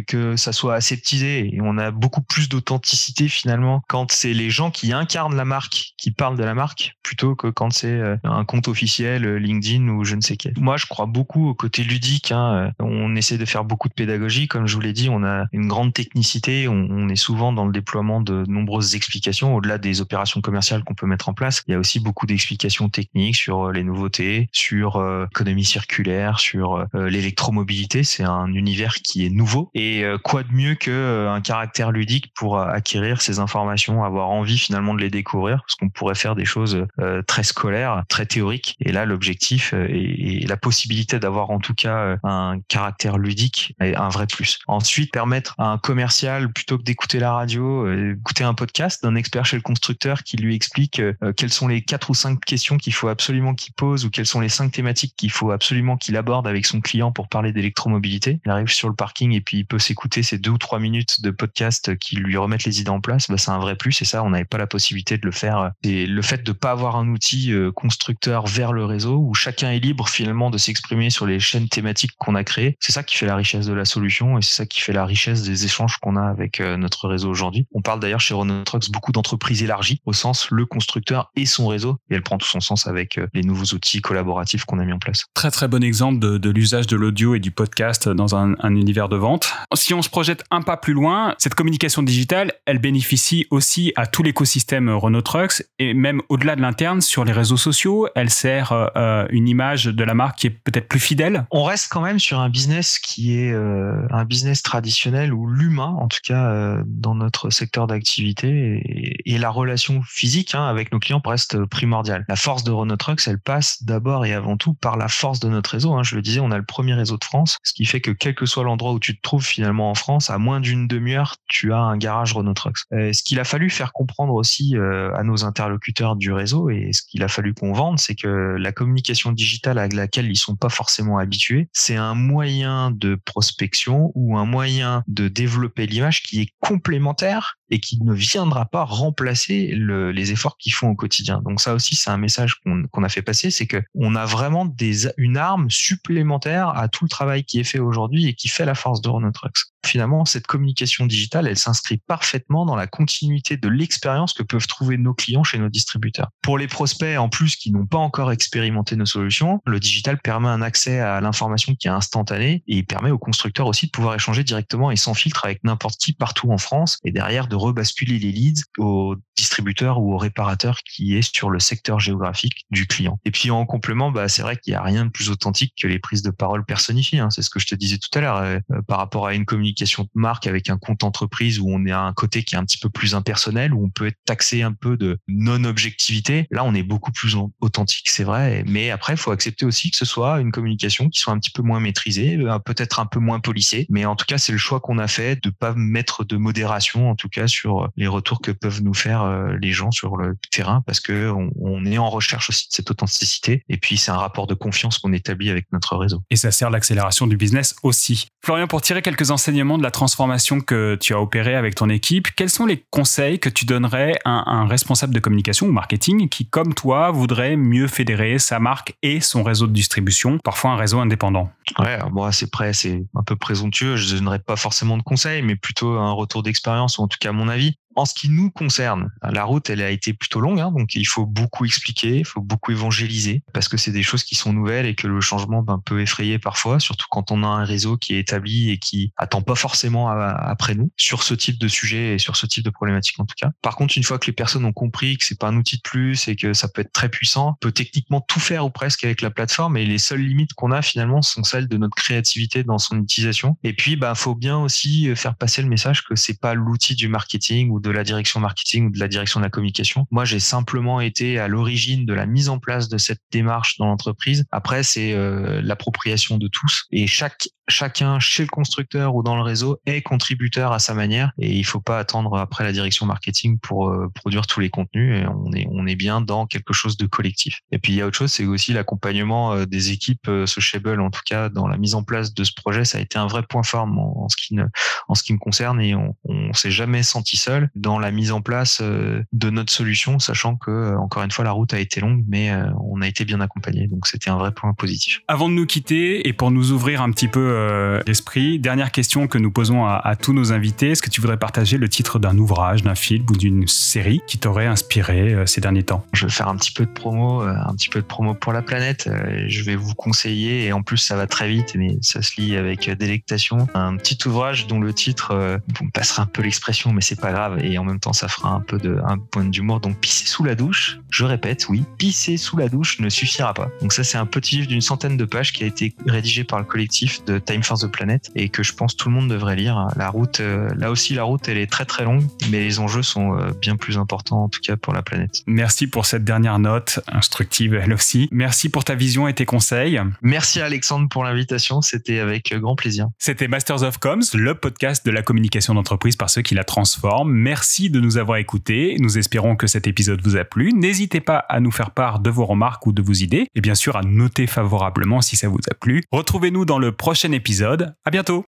que 0.06 0.36
ça 0.36 0.52
soit 0.52 0.74
aseptisé. 0.74 1.58
On 1.62 1.78
a 1.78 1.90
beaucoup 1.90 2.22
plus 2.22 2.48
d'authenticité 2.48 3.28
finalement 3.28 3.82
quand 3.88 4.10
c'est 4.12 4.32
les 4.32 4.50
gens 4.50 4.70
qui 4.70 4.92
incarnent 4.92 5.36
la 5.36 5.44
marque, 5.44 5.94
qui 5.96 6.10
parlent 6.10 6.36
de 6.36 6.44
la 6.44 6.54
marque, 6.54 6.96
plutôt 7.02 7.19
que 7.28 7.48
quand 7.48 7.72
c'est 7.72 7.88
euh, 7.88 8.16
un 8.24 8.44
compte 8.44 8.68
officiel 8.68 9.24
euh, 9.24 9.38
LinkedIn 9.38 9.88
ou 9.88 10.04
je 10.04 10.14
ne 10.14 10.20
sais 10.20 10.36
quel. 10.36 10.54
Moi, 10.58 10.76
je 10.76 10.86
crois 10.86 11.06
beaucoup 11.06 11.48
au 11.48 11.54
côté 11.54 11.84
ludique. 11.84 12.32
Hein. 12.32 12.72
Euh, 12.80 12.84
on 12.84 13.14
essaie 13.16 13.38
de 13.38 13.44
faire 13.44 13.64
beaucoup 13.64 13.88
de 13.88 13.94
pédagogie. 13.94 14.48
Comme 14.48 14.66
je 14.66 14.74
vous 14.74 14.80
l'ai 14.80 14.92
dit, 14.92 15.08
on 15.10 15.24
a 15.24 15.46
une 15.52 15.68
grande 15.68 15.92
technicité. 15.92 16.68
On, 16.68 17.08
est 17.08 17.16
souvent 17.16 17.52
dans 17.52 17.66
le 17.66 17.72
déploiement 17.72 18.20
de 18.20 18.44
nombreuses 18.46 18.94
explications. 18.94 19.54
Au-delà 19.56 19.78
des 19.78 20.00
opérations 20.00 20.40
commerciales 20.40 20.84
qu'on 20.84 20.94
peut 20.94 21.06
mettre 21.06 21.28
en 21.28 21.34
place, 21.34 21.62
il 21.66 21.72
y 21.72 21.74
a 21.74 21.78
aussi 21.78 21.98
beaucoup 21.98 22.26
d'explications 22.26 22.88
techniques 22.88 23.36
sur 23.36 23.72
les 23.72 23.82
nouveautés, 23.82 24.48
sur 24.52 25.02
l'économie 25.02 25.64
circulaire, 25.64 26.38
sur 26.38 26.86
l'électromobilité. 26.94 28.04
C'est 28.04 28.22
un 28.22 28.52
univers 28.52 28.94
qui 28.96 29.26
est 29.26 29.30
nouveau. 29.30 29.70
Et 29.74 30.04
quoi 30.22 30.44
de 30.44 30.52
mieux 30.52 30.74
qu'un 30.76 31.40
caractère 31.40 31.90
ludique 31.90 32.32
pour 32.34 32.60
acquérir 32.60 33.22
ces 33.22 33.40
informations, 33.40 34.04
avoir 34.04 34.28
envie 34.28 34.58
finalement 34.58 34.94
de 34.94 35.00
les 35.00 35.10
découvrir, 35.10 35.62
parce 35.66 35.74
qu'on 35.74 35.88
pourrait 35.88 36.14
faire 36.14 36.36
des 36.36 36.44
choses 36.44 36.86
euh, 37.00 37.09
très 37.26 37.42
scolaire, 37.42 38.04
très 38.08 38.26
théorique. 38.26 38.76
Et 38.80 38.92
là, 38.92 39.04
l'objectif 39.04 39.72
euh, 39.74 39.86
et, 39.88 40.46
la 40.46 40.56
possibilité 40.56 41.18
d'avoir 41.18 41.50
en 41.50 41.58
tout 41.58 41.74
cas 41.74 41.96
euh, 41.98 42.16
un 42.24 42.58
caractère 42.68 43.18
ludique 43.18 43.74
est 43.80 43.94
un 43.94 44.08
vrai 44.08 44.26
plus. 44.26 44.58
Ensuite, 44.66 45.12
permettre 45.12 45.54
à 45.58 45.66
un 45.66 45.78
commercial, 45.78 46.52
plutôt 46.52 46.78
que 46.78 46.82
d'écouter 46.82 47.18
la 47.18 47.32
radio, 47.32 47.90
écouter 48.12 48.44
un 48.44 48.54
podcast 48.54 49.02
d'un 49.02 49.14
expert 49.14 49.44
chez 49.44 49.56
le 49.56 49.62
constructeur 49.62 50.22
qui 50.22 50.36
lui 50.36 50.54
explique 50.54 51.00
quelles 51.36 51.52
sont 51.52 51.68
les 51.68 51.82
quatre 51.82 52.10
ou 52.10 52.14
cinq 52.14 52.44
questions 52.44 52.78
qu'il 52.78 52.92
faut 52.92 53.08
absolument 53.08 53.54
qu'il 53.54 53.72
pose 53.74 54.04
ou 54.04 54.10
quelles 54.10 54.26
sont 54.26 54.40
les 54.40 54.48
cinq 54.48 54.72
thématiques 54.72 55.14
qu'il 55.16 55.30
faut 55.30 55.50
absolument 55.50 55.96
qu'il 55.96 56.16
aborde 56.16 56.46
avec 56.46 56.66
son 56.66 56.80
client 56.80 57.12
pour 57.12 57.28
parler 57.28 57.52
d'électromobilité. 57.52 58.40
Il 58.44 58.50
arrive 58.50 58.68
sur 58.68 58.88
le 58.88 58.94
parking 58.94 59.32
et 59.32 59.40
puis 59.40 59.58
il 59.58 59.66
peut 59.66 59.78
s'écouter 59.78 60.22
ces 60.22 60.38
deux 60.38 60.50
ou 60.50 60.58
trois 60.58 60.78
minutes 60.78 61.22
de 61.22 61.30
podcast 61.30 61.96
qui 61.98 62.16
lui 62.16 62.36
remettent 62.36 62.64
les 62.64 62.80
idées 62.80 62.90
en 62.90 63.00
place. 63.00 63.30
Bah, 63.30 63.38
c'est 63.38 63.50
un 63.50 63.58
vrai 63.58 63.76
plus 63.76 64.00
et 64.02 64.04
ça, 64.04 64.22
on 64.22 64.30
n'avait 64.30 64.44
pas 64.44 64.58
la 64.58 64.66
possibilité 64.66 65.18
de 65.18 65.26
le 65.26 65.32
faire. 65.32 65.72
Et 65.82 66.06
le 66.06 66.22
fait 66.22 66.42
de 66.42 66.52
pas 66.52 66.70
avoir 66.70 66.96
un 66.96 66.99
outil 67.06 67.52
euh, 67.52 67.72
constructeur 67.72 68.46
vers 68.46 68.72
le 68.72 68.84
réseau 68.84 69.16
où 69.16 69.34
chacun 69.34 69.70
est 69.70 69.78
libre 69.78 70.08
finalement 70.08 70.50
de 70.50 70.58
s'exprimer 70.58 71.10
sur 71.10 71.26
les 71.26 71.40
chaînes 71.40 71.68
thématiques 71.68 72.12
qu'on 72.18 72.34
a 72.34 72.44
créées. 72.44 72.76
C'est 72.80 72.92
ça 72.92 73.02
qui 73.02 73.16
fait 73.16 73.26
la 73.26 73.36
richesse 73.36 73.66
de 73.66 73.72
la 73.72 73.84
solution 73.84 74.38
et 74.38 74.42
c'est 74.42 74.54
ça 74.54 74.66
qui 74.66 74.80
fait 74.80 74.92
la 74.92 75.04
richesse 75.04 75.42
des 75.42 75.64
échanges 75.64 75.96
qu'on 75.98 76.16
a 76.16 76.22
avec 76.22 76.60
euh, 76.60 76.76
notre 76.76 77.08
réseau 77.08 77.30
aujourd'hui. 77.30 77.66
On 77.72 77.82
parle 77.82 78.00
d'ailleurs 78.00 78.20
chez 78.20 78.34
Renault 78.34 78.64
Trucks 78.64 78.90
beaucoup 78.90 79.12
d'entreprises 79.12 79.62
élargies 79.62 80.00
au 80.04 80.12
sens 80.12 80.48
le 80.50 80.66
constructeur 80.66 81.30
et 81.36 81.46
son 81.46 81.66
réseau 81.68 81.98
et 82.10 82.14
elle 82.14 82.22
prend 82.22 82.38
tout 82.38 82.48
son 82.48 82.60
sens 82.60 82.86
avec 82.86 83.18
euh, 83.18 83.26
les 83.34 83.42
nouveaux 83.42 83.74
outils 83.74 84.00
collaboratifs 84.00 84.64
qu'on 84.64 84.78
a 84.78 84.84
mis 84.84 84.92
en 84.92 84.98
place. 84.98 85.26
Très 85.34 85.50
très 85.50 85.68
bon 85.68 85.82
exemple 85.82 86.18
de, 86.18 86.38
de 86.38 86.50
l'usage 86.50 86.86
de 86.86 86.96
l'audio 86.96 87.34
et 87.34 87.40
du 87.40 87.50
podcast 87.50 88.08
dans 88.08 88.34
un, 88.34 88.54
un 88.60 88.74
univers 88.74 89.08
de 89.08 89.16
vente. 89.16 89.52
Si 89.74 89.94
on 89.94 90.02
se 90.02 90.08
projette 90.08 90.44
un 90.50 90.62
pas 90.62 90.76
plus 90.76 90.92
loin, 90.92 91.34
cette 91.38 91.54
communication 91.54 92.02
digitale, 92.02 92.52
elle 92.66 92.78
bénéficie 92.78 93.46
aussi 93.50 93.92
à 93.96 94.06
tout 94.06 94.22
l'écosystème 94.22 94.90
Renault 94.90 95.22
Trucks 95.22 95.62
et 95.78 95.94
même 95.94 96.22
au-delà 96.28 96.56
de 96.56 96.60
l'interne 96.60 96.89
sur 97.00 97.24
les 97.24 97.32
réseaux 97.32 97.56
sociaux 97.56 98.08
Elle 98.16 98.30
sert 98.30 98.72
euh, 98.72 98.88
euh, 98.96 99.26
une 99.30 99.46
image 99.46 99.84
de 99.84 100.02
la 100.02 100.14
marque 100.14 100.38
qui 100.38 100.48
est 100.48 100.50
peut-être 100.50 100.88
plus 100.88 100.98
fidèle 100.98 101.46
On 101.52 101.62
reste 101.62 101.88
quand 101.90 102.00
même 102.00 102.18
sur 102.18 102.40
un 102.40 102.48
business 102.48 102.98
qui 102.98 103.38
est 103.38 103.52
euh, 103.52 104.06
un 104.10 104.24
business 104.24 104.62
traditionnel 104.62 105.32
où 105.32 105.46
l'humain, 105.46 105.94
en 105.98 106.08
tout 106.08 106.18
cas 106.24 106.78
dans 106.86 107.14
notre 107.14 107.50
secteur 107.50 107.86
d'activité, 107.86 109.22
et, 109.24 109.38
la 109.38 109.50
relation 109.50 110.02
physique 110.02 110.54
hein, 110.54 110.66
avec 110.66 110.92
nos 110.92 110.98
clients 110.98 111.22
reste 111.24 111.64
primordiale. 111.64 112.26
La 112.28 112.36
force 112.36 112.64
de 112.64 112.70
Renault 112.70 112.96
Trucks, 112.96 113.26
elle 113.26 113.38
passe 113.38 113.82
d'abord 113.84 114.26
et 114.26 114.34
avant 114.34 114.56
tout 114.56 114.74
par 114.74 114.96
la 114.96 115.08
force 115.08 115.40
de 115.40 115.48
notre 115.48 115.70
réseau. 115.70 115.94
Hein. 115.94 116.02
Je 116.02 116.16
le 116.16 116.22
disais, 116.22 116.40
on 116.40 116.50
a 116.50 116.58
le 116.58 116.64
premier 116.64 116.92
réseau 116.92 117.16
de 117.16 117.24
France, 117.24 117.58
ce 117.62 117.72
qui 117.72 117.86
fait 117.86 118.00
que 118.00 118.10
quel 118.10 118.34
que 118.34 118.44
soit 118.44 118.64
l'endroit 118.64 118.92
où 118.92 118.98
tu 118.98 119.16
te 119.16 119.22
trouves 119.22 119.44
finalement 119.44 119.90
en 119.90 119.94
France, 119.94 120.28
à 120.28 120.38
moins 120.38 120.60
d'une 120.60 120.88
demi-heure, 120.88 121.36
tu 121.46 121.72
as 121.72 121.78
un 121.78 121.96
garage 121.96 122.32
Renault 122.32 122.54
Trucks. 122.54 122.80
ce 122.90 123.22
qu'il 123.22 123.38
a 123.40 123.44
fallu 123.44 123.70
faire 123.70 123.92
comprendre 123.92 124.34
aussi 124.34 124.76
à 124.76 125.22
nos 125.22 125.44
interlocuteurs 125.44 126.16
du 126.16 126.32
réseau 126.32 126.70
et 126.70 126.79
ce 126.92 127.02
qu'il 127.02 127.22
a 127.22 127.28
fallu 127.28 127.54
qu'on 127.54 127.72
vende, 127.72 127.98
c'est 127.98 128.14
que 128.14 128.56
la 128.58 128.72
communication 128.72 129.32
digitale 129.32 129.78
à 129.78 129.88
laquelle 129.88 130.30
ils 130.30 130.36
sont 130.36 130.56
pas 130.56 130.68
forcément 130.68 131.18
habitués, 131.18 131.68
c'est 131.72 131.96
un 131.96 132.14
moyen 132.14 132.90
de 132.90 133.14
prospection 133.14 134.12
ou 134.14 134.36
un 134.36 134.46
moyen 134.46 135.04
de 135.06 135.28
développer 135.28 135.86
l'image 135.86 136.22
qui 136.22 136.40
est 136.40 136.48
complémentaire 136.60 137.59
et 137.70 137.80
qui 137.80 138.02
ne 138.02 138.12
viendra 138.12 138.66
pas 138.66 138.84
remplacer 138.84 139.74
les 139.74 140.32
efforts 140.32 140.56
qu'ils 140.56 140.72
font 140.72 140.90
au 140.90 140.94
quotidien. 140.94 141.40
Donc 141.44 141.60
ça 141.60 141.74
aussi, 141.74 141.94
c'est 141.94 142.10
un 142.10 142.18
message 142.18 142.60
qu'on 142.64 143.04
a 143.04 143.08
fait 143.08 143.22
passer, 143.22 143.50
c'est 143.50 143.66
que 143.66 143.82
on 143.94 144.14
a 144.14 144.26
vraiment 144.26 144.74
une 145.16 145.36
arme 145.36 145.70
supplémentaire 145.70 146.68
à 146.68 146.88
tout 146.88 147.04
le 147.04 147.10
travail 147.10 147.44
qui 147.44 147.60
est 147.60 147.64
fait 147.64 147.78
aujourd'hui 147.78 148.26
et 148.26 148.34
qui 148.34 148.48
fait 148.48 148.64
la 148.64 148.74
force 148.74 149.00
de 149.00 149.08
Renault 149.08 149.32
Trucks. 149.32 149.70
Finalement, 149.86 150.24
cette 150.24 150.46
communication 150.46 151.06
digitale, 151.06 151.46
elle 151.46 151.56
s'inscrit 151.56 151.96
parfaitement 151.96 152.66
dans 152.66 152.76
la 152.76 152.86
continuité 152.86 153.56
de 153.56 153.68
l'expérience 153.68 154.34
que 154.34 154.42
peuvent 154.42 154.66
trouver 154.66 154.98
nos 154.98 155.14
clients 155.14 155.44
chez 155.44 155.58
nos 155.58 155.68
distributeurs. 155.70 156.28
Pour 156.42 156.58
les 156.58 156.66
prospects, 156.66 157.16
en 157.18 157.28
plus, 157.28 157.56
qui 157.56 157.70
n'ont 157.72 157.86
pas 157.86 157.98
encore 157.98 158.30
expérimenté 158.30 158.96
nos 158.96 159.06
solutions, 159.06 159.60
le 159.66 159.80
digital 159.80 160.18
permet 160.18 160.48
un 160.48 160.60
accès 160.60 161.00
à 161.00 161.20
l'information 161.20 161.74
qui 161.74 161.88
est 161.88 161.90
instantané 161.90 162.62
et 162.66 162.76
il 162.76 162.84
permet 162.84 163.10
aux 163.10 163.18
constructeurs 163.18 163.66
aussi 163.66 163.86
de 163.86 163.90
pouvoir 163.90 164.14
échanger 164.14 164.44
directement 164.44 164.90
et 164.90 164.96
sans 164.96 165.14
filtre 165.14 165.44
avec 165.44 165.64
n'importe 165.64 165.98
qui 165.98 166.12
partout 166.12 166.50
en 166.50 166.58
France 166.58 166.98
et 167.04 167.12
derrière 167.12 167.48
de 167.48 167.56
rebasculer 167.60 168.18
les 168.18 168.32
leads 168.32 168.62
au 168.78 169.16
distributeur 169.36 170.00
ou 170.00 170.14
au 170.14 170.18
réparateur 170.18 170.78
qui 170.84 171.16
est 171.16 171.34
sur 171.34 171.50
le 171.50 171.60
secteur 171.60 172.00
géographique 172.00 172.66
du 172.70 172.86
client. 172.86 173.18
Et 173.24 173.30
puis 173.30 173.50
en 173.50 173.64
complément, 173.66 174.10
bah, 174.10 174.28
c'est 174.28 174.42
vrai 174.42 174.56
qu'il 174.56 174.72
n'y 174.72 174.76
a 174.76 174.82
rien 174.82 175.04
de 175.04 175.10
plus 175.10 175.30
authentique 175.30 175.74
que 175.80 175.86
les 175.86 175.98
prises 175.98 176.22
de 176.22 176.30
parole 176.30 176.64
personnifiées. 176.64 177.20
Hein. 177.20 177.30
C'est 177.30 177.42
ce 177.42 177.50
que 177.50 177.60
je 177.60 177.66
te 177.66 177.74
disais 177.74 177.98
tout 177.98 178.10
à 178.18 178.20
l'heure 178.20 178.36
euh, 178.36 178.58
par 178.86 178.98
rapport 178.98 179.26
à 179.26 179.34
une 179.34 179.44
communication 179.44 180.04
de 180.04 180.10
marque 180.14 180.46
avec 180.46 180.68
un 180.70 180.78
compte 180.78 181.04
entreprise 181.04 181.58
où 181.58 181.68
on 181.68 181.84
est 181.86 181.90
à 181.90 182.02
un 182.02 182.12
côté 182.12 182.42
qui 182.42 182.54
est 182.54 182.58
un 182.58 182.64
petit 182.64 182.78
peu 182.78 182.90
plus 182.90 183.14
impersonnel, 183.14 183.72
où 183.72 183.84
on 183.84 183.90
peut 183.90 184.06
être 184.06 184.18
taxé 184.24 184.62
un 184.62 184.72
peu 184.72 184.96
de 184.96 185.18
non-objectivité. 185.28 186.46
Là, 186.50 186.64
on 186.64 186.74
est 186.74 186.82
beaucoup 186.82 187.12
plus 187.12 187.36
authentique, 187.60 188.08
c'est 188.08 188.24
vrai. 188.24 188.64
Mais 188.66 188.90
après, 188.90 189.14
il 189.14 189.18
faut 189.18 189.30
accepter 189.30 189.64
aussi 189.64 189.90
que 189.90 189.96
ce 189.96 190.04
soit 190.04 190.40
une 190.40 190.52
communication 190.52 191.08
qui 191.08 191.20
soit 191.20 191.32
un 191.32 191.38
petit 191.38 191.50
peu 191.50 191.62
moins 191.62 191.80
maîtrisée, 191.80 192.36
euh, 192.36 192.58
peut-être 192.58 193.00
un 193.00 193.06
peu 193.06 193.20
moins 193.20 193.40
polissée. 193.40 193.86
Mais 193.90 194.04
en 194.04 194.16
tout 194.16 194.26
cas, 194.26 194.38
c'est 194.38 194.52
le 194.52 194.58
choix 194.58 194.80
qu'on 194.80 194.98
a 194.98 195.08
fait 195.08 195.42
de 195.42 195.50
pas 195.50 195.74
mettre 195.74 196.24
de 196.24 196.36
modération, 196.36 197.10
en 197.10 197.14
tout 197.14 197.28
cas, 197.28 197.46
sur 197.50 197.88
les 197.96 198.06
retours 198.06 198.40
que 198.40 198.50
peuvent 198.50 198.82
nous 198.82 198.94
faire 198.94 199.22
euh, 199.22 199.56
les 199.60 199.72
gens 199.72 199.90
sur 199.90 200.16
le 200.16 200.36
terrain, 200.50 200.82
parce 200.86 201.00
que 201.00 201.30
on, 201.30 201.84
est 201.84 201.98
en 201.98 202.10
recherche 202.10 202.50
aussi 202.50 202.68
de 202.68 202.72
cette 202.72 202.90
authenticité. 202.90 203.64
Et 203.68 203.76
puis, 203.76 203.96
c'est 203.96 204.10
un 204.10 204.16
rapport 204.16 204.46
de 204.46 204.54
confiance 204.54 204.98
qu'on 204.98 205.12
établit 205.12 205.50
avec 205.50 205.66
notre 205.72 205.96
réseau. 205.96 206.22
Et 206.30 206.36
ça 206.36 206.50
sert 206.50 206.70
l'accélération 206.70 207.26
du 207.26 207.36
business 207.36 207.74
aussi. 207.82 208.28
Florian, 208.44 208.66
pour 208.66 208.82
tirer 208.82 209.02
quelques 209.02 209.30
enseignements 209.30 209.78
de 209.78 209.82
la 209.82 209.90
transformation 209.90 210.60
que 210.60 210.96
tu 211.00 211.14
as 211.14 211.20
opérée 211.20 211.54
avec 211.54 211.74
ton 211.74 211.88
équipe, 211.88 212.28
quels 212.36 212.50
sont 212.50 212.66
les 212.66 212.84
conseils 212.90 213.38
que 213.38 213.48
tu 213.48 213.64
donnerais 213.64 214.14
à 214.24 214.50
un 214.50 214.66
responsable 214.66 215.14
de 215.14 215.20
communication 215.20 215.66
ou 215.66 215.72
marketing 215.72 216.28
qui, 216.28 216.46
comme 216.46 216.74
toi, 216.74 217.10
voudrait 217.10 217.56
mieux 217.56 217.86
fédérer 217.86 218.38
sa 218.38 218.58
marque 218.58 218.94
et 219.02 219.20
son 219.20 219.42
réseau 219.42 219.66
de 219.66 219.72
distribution, 219.72 220.38
parfois 220.38 220.72
un 220.72 220.76
réseau 220.76 221.00
indépendant? 221.00 221.50
Ouais, 221.78 221.98
bon, 222.10 222.30
c'est 222.32 222.50
prêt, 222.50 222.72
c'est 222.72 223.02
un 223.14 223.22
peu 223.22 223.36
présomptueux. 223.36 223.96
Je 223.96 224.14
ne 224.14 224.18
donnerai 224.20 224.38
pas 224.38 224.56
forcément 224.56 224.96
de 224.96 225.02
conseils, 225.02 225.42
mais 225.42 225.56
plutôt 225.56 225.98
un 225.98 226.12
retour 226.12 226.42
d'expérience, 226.42 226.98
ou 226.98 227.02
en 227.02 227.08
tout 227.08 227.18
cas 227.20 227.32
mon 227.40 227.48
avis. 227.48 227.78
En 227.96 228.04
ce 228.04 228.14
qui 228.14 228.28
nous 228.28 228.50
concerne, 228.50 229.10
la 229.22 229.44
route, 229.44 229.68
elle 229.68 229.82
a 229.82 229.90
été 229.90 230.12
plutôt 230.12 230.40
longue, 230.40 230.60
hein, 230.60 230.70
donc 230.70 230.94
il 230.94 231.06
faut 231.06 231.26
beaucoup 231.26 231.64
expliquer, 231.64 232.18
il 232.18 232.24
faut 232.24 232.40
beaucoup 232.40 232.72
évangéliser, 232.72 233.42
parce 233.52 233.68
que 233.68 233.76
c'est 233.76 233.90
des 233.90 234.02
choses 234.02 234.22
qui 234.22 234.34
sont 234.34 234.52
nouvelles 234.52 234.86
et 234.86 234.94
que 234.94 235.06
le 235.06 235.20
changement 235.20 235.62
ben, 235.62 235.82
peut 235.84 236.00
effrayer 236.00 236.38
parfois, 236.38 236.78
surtout 236.80 237.06
quand 237.10 237.30
on 237.32 237.42
a 237.42 237.46
un 237.46 237.64
réseau 237.64 237.96
qui 237.96 238.14
est 238.14 238.20
établi 238.20 238.70
et 238.70 238.78
qui 238.78 239.12
attend 239.16 239.42
pas 239.42 239.54
forcément 239.54 240.08
après 240.08 240.74
nous 240.74 240.90
sur 240.96 241.22
ce 241.22 241.34
type 241.34 241.58
de 241.58 241.68
sujet 241.68 242.14
et 242.14 242.18
sur 242.18 242.36
ce 242.36 242.46
type 242.46 242.64
de 242.64 242.70
problématique 242.70 243.18
en 243.18 243.24
tout 243.24 243.34
cas. 243.36 243.50
Par 243.62 243.76
contre, 243.76 243.96
une 243.96 244.04
fois 244.04 244.18
que 244.18 244.26
les 244.26 244.32
personnes 244.32 244.64
ont 244.64 244.72
compris 244.72 245.16
que 245.18 245.24
c'est 245.24 245.38
pas 245.38 245.48
un 245.48 245.56
outil 245.56 245.76
de 245.76 245.82
plus 245.82 246.28
et 246.28 246.36
que 246.36 246.52
ça 246.52 246.68
peut 246.68 246.82
être 246.82 246.92
très 246.92 247.08
puissant, 247.08 247.56
peut 247.60 247.72
techniquement 247.72 248.20
tout 248.20 248.40
faire 248.40 248.64
ou 248.64 248.70
presque 248.70 249.04
avec 249.04 249.20
la 249.20 249.30
plateforme 249.30 249.76
et 249.76 249.84
les 249.84 249.98
seules 249.98 250.20
limites 250.20 250.54
qu'on 250.54 250.70
a 250.70 250.82
finalement 250.82 251.22
sont 251.22 251.42
celles 251.42 251.68
de 251.68 251.76
notre 251.76 251.94
créativité 251.94 252.62
dans 252.64 252.78
son 252.78 253.00
utilisation. 253.02 253.56
Et 253.64 253.72
puis, 253.72 253.96
ben, 253.96 254.14
faut 254.14 254.34
bien 254.34 254.58
aussi 254.58 255.14
faire 255.16 255.34
passer 255.34 255.62
le 255.62 255.68
message 255.68 256.04
que 256.04 256.14
c'est 256.14 256.38
pas 256.38 256.54
l'outil 256.54 256.94
du 256.94 257.08
marketing 257.08 257.70
de 257.80 257.90
la 257.90 258.04
direction 258.04 258.40
marketing 258.40 258.88
ou 258.88 258.90
de 258.90 258.98
la 258.98 259.08
direction 259.08 259.40
de 259.40 259.44
la 259.44 259.50
communication. 259.50 260.06
Moi, 260.10 260.24
j'ai 260.24 260.40
simplement 260.40 261.00
été 261.00 261.38
à 261.38 261.48
l'origine 261.48 262.06
de 262.06 262.14
la 262.14 262.26
mise 262.26 262.48
en 262.48 262.58
place 262.58 262.88
de 262.88 262.98
cette 262.98 263.20
démarche 263.30 263.78
dans 263.78 263.86
l'entreprise. 263.86 264.44
Après, 264.50 264.82
c'est 264.82 265.12
euh, 265.12 265.60
l'appropriation 265.62 266.38
de 266.38 266.48
tous 266.48 266.84
et 266.90 267.06
chaque 267.06 267.48
chacun 267.70 268.18
chez 268.18 268.42
le 268.42 268.48
constructeur 268.48 269.14
ou 269.14 269.22
dans 269.22 269.36
le 269.36 269.42
réseau 269.42 269.78
est 269.86 270.02
contributeur 270.02 270.72
à 270.72 270.80
sa 270.80 270.92
manière 270.92 271.32
et 271.38 271.56
il 271.56 271.64
faut 271.64 271.80
pas 271.80 272.00
attendre 272.00 272.36
après 272.36 272.64
la 272.64 272.72
direction 272.72 273.06
marketing 273.06 273.58
pour 273.60 273.88
euh, 273.88 274.08
produire 274.12 274.46
tous 274.48 274.58
les 274.58 274.70
contenus 274.70 275.22
et 275.22 275.26
on 275.26 275.52
est 275.52 275.68
on 275.70 275.86
est 275.86 275.94
bien 275.94 276.20
dans 276.20 276.46
quelque 276.46 276.72
chose 276.72 276.96
de 276.96 277.06
collectif. 277.06 277.60
Et 277.70 277.78
puis 277.78 277.92
il 277.92 277.96
y 277.96 278.02
a 278.02 278.06
autre 278.06 278.16
chose, 278.16 278.32
c'est 278.32 278.44
aussi 278.44 278.72
l'accompagnement 278.72 279.54
euh, 279.54 279.66
des 279.66 279.92
équipes 279.92 280.28
Sociable 280.46 281.00
en 281.00 281.10
tout 281.10 281.20
cas 281.24 281.48
dans 281.48 281.68
la 281.68 281.76
mise 281.76 281.94
en 281.94 282.02
place 282.02 282.34
de 282.34 282.44
ce 282.44 282.52
projet, 282.54 282.84
ça 282.84 282.98
a 282.98 283.00
été 283.00 283.18
un 283.18 283.26
vrai 283.26 283.42
point 283.42 283.62
fort 283.62 283.84
en, 283.84 284.28
ce 284.28 284.36
qui 284.36 284.54
ne, 284.54 284.64
en 285.08 285.14
ce 285.14 285.22
qui 285.22 285.32
me 285.32 285.38
concerne 285.38 285.80
et 285.80 285.94
on, 285.94 286.16
on 286.24 286.52
s'est 286.52 286.70
jamais 286.70 287.02
senti 287.02 287.36
seul 287.36 287.69
dans 287.74 287.98
la 287.98 288.10
mise 288.10 288.32
en 288.32 288.40
place 288.40 288.80
euh, 288.82 289.22
de 289.32 289.50
notre 289.50 289.72
solution, 289.72 290.18
sachant 290.18 290.56
que, 290.56 290.70
euh, 290.70 290.98
encore 290.98 291.22
une 291.22 291.30
fois, 291.30 291.44
la 291.44 291.52
route 291.52 291.72
a 291.74 291.78
été 291.78 292.00
longue, 292.00 292.24
mais 292.28 292.50
euh, 292.50 292.66
on 292.80 293.00
a 293.02 293.08
été 293.08 293.24
bien 293.24 293.40
accompagné. 293.40 293.86
Donc, 293.86 294.06
c'était 294.06 294.30
un 294.30 294.38
vrai 294.38 294.52
point 294.52 294.72
positif. 294.74 295.20
Avant 295.28 295.48
de 295.48 295.54
nous 295.54 295.66
quitter 295.66 296.26
et 296.28 296.32
pour 296.32 296.50
nous 296.50 296.72
ouvrir 296.72 297.02
un 297.02 297.10
petit 297.10 297.28
peu 297.28 298.00
l'esprit, 298.06 298.58
dernière 298.58 298.92
question 298.92 299.26
que 299.26 299.38
nous 299.38 299.50
posons 299.50 299.84
à, 299.84 300.16
tous 300.20 300.32
nos 300.32 300.52
invités. 300.52 300.90
Est-ce 300.90 301.02
que 301.02 301.10
tu 301.10 301.20
voudrais 301.20 301.36
partager 301.36 301.78
le 301.78 301.88
titre 301.88 302.18
d'un 302.18 302.36
ouvrage, 302.38 302.82
d'un 302.82 302.94
film 302.94 303.24
ou 303.30 303.36
d'une 303.36 303.66
série 303.66 304.20
qui 304.26 304.38
t'aurait 304.38 304.66
inspiré 304.66 305.44
ces 305.46 305.60
derniers 305.60 305.82
temps? 305.82 306.04
Je 306.12 306.26
vais 306.26 306.32
faire 306.32 306.48
un 306.48 306.56
petit 306.56 306.72
peu 306.72 306.84
de 306.84 306.90
promo, 306.90 307.42
un 307.42 307.74
petit 307.74 307.88
peu 307.88 308.00
de 308.00 308.06
promo 308.06 308.34
pour 308.34 308.52
la 308.52 308.62
planète. 308.62 309.10
Je 309.46 309.62
vais 309.62 309.76
vous 309.76 309.94
conseiller, 309.94 310.66
et 310.66 310.72
en 310.72 310.82
plus, 310.82 310.98
ça 310.98 311.16
va 311.16 311.26
très 311.26 311.48
vite, 311.48 311.74
mais 311.76 311.96
ça 312.00 312.22
se 312.22 312.40
lit 312.40 312.56
avec 312.56 312.90
délectation, 312.90 313.66
un 313.74 313.96
petit 313.96 314.18
ouvrage 314.26 314.66
dont 314.66 314.80
le 314.80 314.92
titre, 314.92 315.60
vous 315.78 315.84
me 315.84 315.90
passerez 315.90 316.22
un 316.22 316.26
peu 316.26 316.42
l'expression, 316.42 316.92
mais 316.92 317.00
c'est 317.00 317.20
pas 317.20 317.32
grave. 317.32 317.59
Et 317.62 317.78
en 317.78 317.84
même 317.84 318.00
temps, 318.00 318.12
ça 318.12 318.28
fera 318.28 318.50
un 318.50 318.60
peu 318.60 318.78
de 318.78 318.98
un 319.04 319.18
point 319.18 319.44
d'humour. 319.44 319.80
Donc, 319.80 319.98
pisser 319.98 320.26
sous 320.26 320.44
la 320.44 320.54
douche, 320.54 320.98
je 321.10 321.24
répète, 321.24 321.68
oui, 321.68 321.84
pisser 321.98 322.36
sous 322.36 322.56
la 322.56 322.68
douche 322.68 323.00
ne 323.00 323.08
suffira 323.08 323.54
pas. 323.54 323.70
Donc, 323.80 323.92
ça, 323.92 324.04
c'est 324.04 324.18
un 324.18 324.26
petit 324.26 324.56
livre 324.56 324.68
d'une 324.68 324.80
centaine 324.80 325.16
de 325.16 325.24
pages 325.24 325.52
qui 325.52 325.64
a 325.64 325.66
été 325.66 325.94
rédigé 326.06 326.44
par 326.44 326.58
le 326.58 326.64
collectif 326.64 327.24
de 327.24 327.38
Time 327.38 327.62
for 327.62 327.78
the 327.78 327.86
Planet 327.86 328.30
et 328.34 328.48
que 328.48 328.62
je 328.62 328.72
pense 328.72 328.96
tout 328.96 329.08
le 329.08 329.14
monde 329.14 329.28
devrait 329.28 329.56
lire. 329.56 329.88
La 329.96 330.08
route, 330.08 330.40
euh, 330.40 330.70
là 330.76 330.90
aussi, 330.90 331.14
la 331.14 331.24
route, 331.24 331.48
elle 331.48 331.58
est 331.58 331.70
très 331.70 331.84
très 331.84 332.04
longue, 332.04 332.24
mais 332.50 332.60
les 332.60 332.78
enjeux 332.78 333.02
sont 333.02 333.36
euh, 333.36 333.50
bien 333.60 333.76
plus 333.76 333.98
importants, 333.98 334.44
en 334.44 334.48
tout 334.48 334.60
cas 334.60 334.76
pour 334.76 334.92
la 334.92 335.02
planète. 335.02 335.42
Merci 335.46 335.86
pour 335.86 336.06
cette 336.06 336.24
dernière 336.24 336.58
note, 336.58 337.00
instructive 337.08 337.74
elle 337.74 337.92
aussi. 337.92 338.28
Merci 338.30 338.68
pour 338.68 338.84
ta 338.84 338.94
vision 338.94 339.28
et 339.28 339.34
tes 339.34 339.46
conseils. 339.46 340.00
Merci 340.22 340.60
Alexandre 340.60 341.08
pour 341.08 341.24
l'invitation, 341.24 341.82
c'était 341.82 342.20
avec 342.20 342.54
grand 342.54 342.76
plaisir. 342.76 343.08
C'était 343.18 343.48
Masters 343.48 343.82
of 343.82 343.98
Comms, 343.98 344.22
le 344.34 344.54
podcast 344.54 345.04
de 345.04 345.10
la 345.10 345.22
communication 345.22 345.74
d'entreprise 345.74 346.16
par 346.16 346.30
ceux 346.30 346.42
qui 346.42 346.54
la 346.54 346.64
transforment. 346.64 347.32
Merci 347.50 347.90
de 347.90 347.98
nous 347.98 348.16
avoir 348.16 348.38
écoutés. 348.38 348.94
Nous 349.00 349.18
espérons 349.18 349.56
que 349.56 349.66
cet 349.66 349.88
épisode 349.88 350.20
vous 350.22 350.36
a 350.36 350.44
plu. 350.44 350.72
N'hésitez 350.72 351.18
pas 351.18 351.38
à 351.38 351.58
nous 351.58 351.72
faire 351.72 351.90
part 351.90 352.20
de 352.20 352.30
vos 352.30 352.46
remarques 352.46 352.86
ou 352.86 352.92
de 352.92 353.02
vos 353.02 353.12
idées 353.12 353.48
et 353.56 353.60
bien 353.60 353.74
sûr 353.74 353.96
à 353.96 354.02
noter 354.02 354.46
favorablement 354.46 355.20
si 355.20 355.34
ça 355.34 355.48
vous 355.48 355.58
a 355.68 355.74
plu. 355.74 356.04
Retrouvez-nous 356.12 356.64
dans 356.64 356.78
le 356.78 356.92
prochain 356.92 357.32
épisode. 357.32 357.92
À 358.04 358.12
bientôt. 358.12 358.44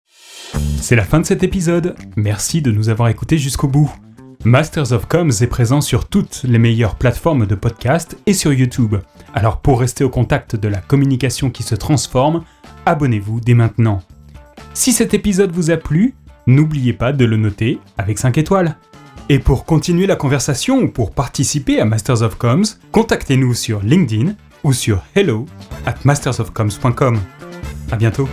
C'est 0.82 0.96
la 0.96 1.04
fin 1.04 1.18
de 1.18 1.24
cet 1.24 1.42
épisode. 1.42 1.96
Merci 2.16 2.60
de 2.60 2.72
nous 2.72 2.90
avoir 2.90 3.08
écoutés 3.08 3.38
jusqu'au 3.38 3.68
bout. 3.68 3.90
Masters 4.44 4.92
of 4.92 5.06
Comms 5.06 5.32
est 5.40 5.50
présent 5.50 5.80
sur 5.80 6.06
toutes 6.06 6.42
les 6.44 6.58
meilleures 6.58 6.96
plateformes 6.96 7.46
de 7.46 7.54
podcast 7.54 8.18
et 8.26 8.34
sur 8.34 8.52
YouTube. 8.52 8.96
Alors 9.32 9.62
pour 9.62 9.80
rester 9.80 10.04
au 10.04 10.10
contact 10.10 10.56
de 10.56 10.68
la 10.68 10.82
communication 10.82 11.48
qui 11.48 11.62
se 11.62 11.74
transforme, 11.74 12.44
abonnez-vous 12.84 13.40
dès 13.40 13.54
maintenant. 13.54 14.02
Si 14.74 14.92
cet 14.92 15.14
épisode 15.14 15.52
vous 15.52 15.70
a 15.70 15.78
plu, 15.78 16.12
n'oubliez 16.46 16.92
pas 16.92 17.14
de 17.14 17.24
le 17.24 17.38
noter 17.38 17.78
avec 17.96 18.18
5 18.18 18.36
étoiles. 18.36 18.76
Et 19.30 19.38
pour 19.38 19.64
continuer 19.64 20.08
la 20.08 20.16
conversation 20.16 20.78
ou 20.78 20.88
pour 20.88 21.12
participer 21.12 21.78
à 21.78 21.84
Masters 21.84 22.22
of 22.22 22.34
Comms, 22.34 22.64
contactez-nous 22.90 23.54
sur 23.54 23.80
LinkedIn 23.80 24.34
ou 24.64 24.72
sur 24.72 25.04
hello 25.14 25.46
at 25.86 25.94
mastersofcoms.com. 26.04 27.20
À 27.92 27.96
bientôt. 27.96 28.28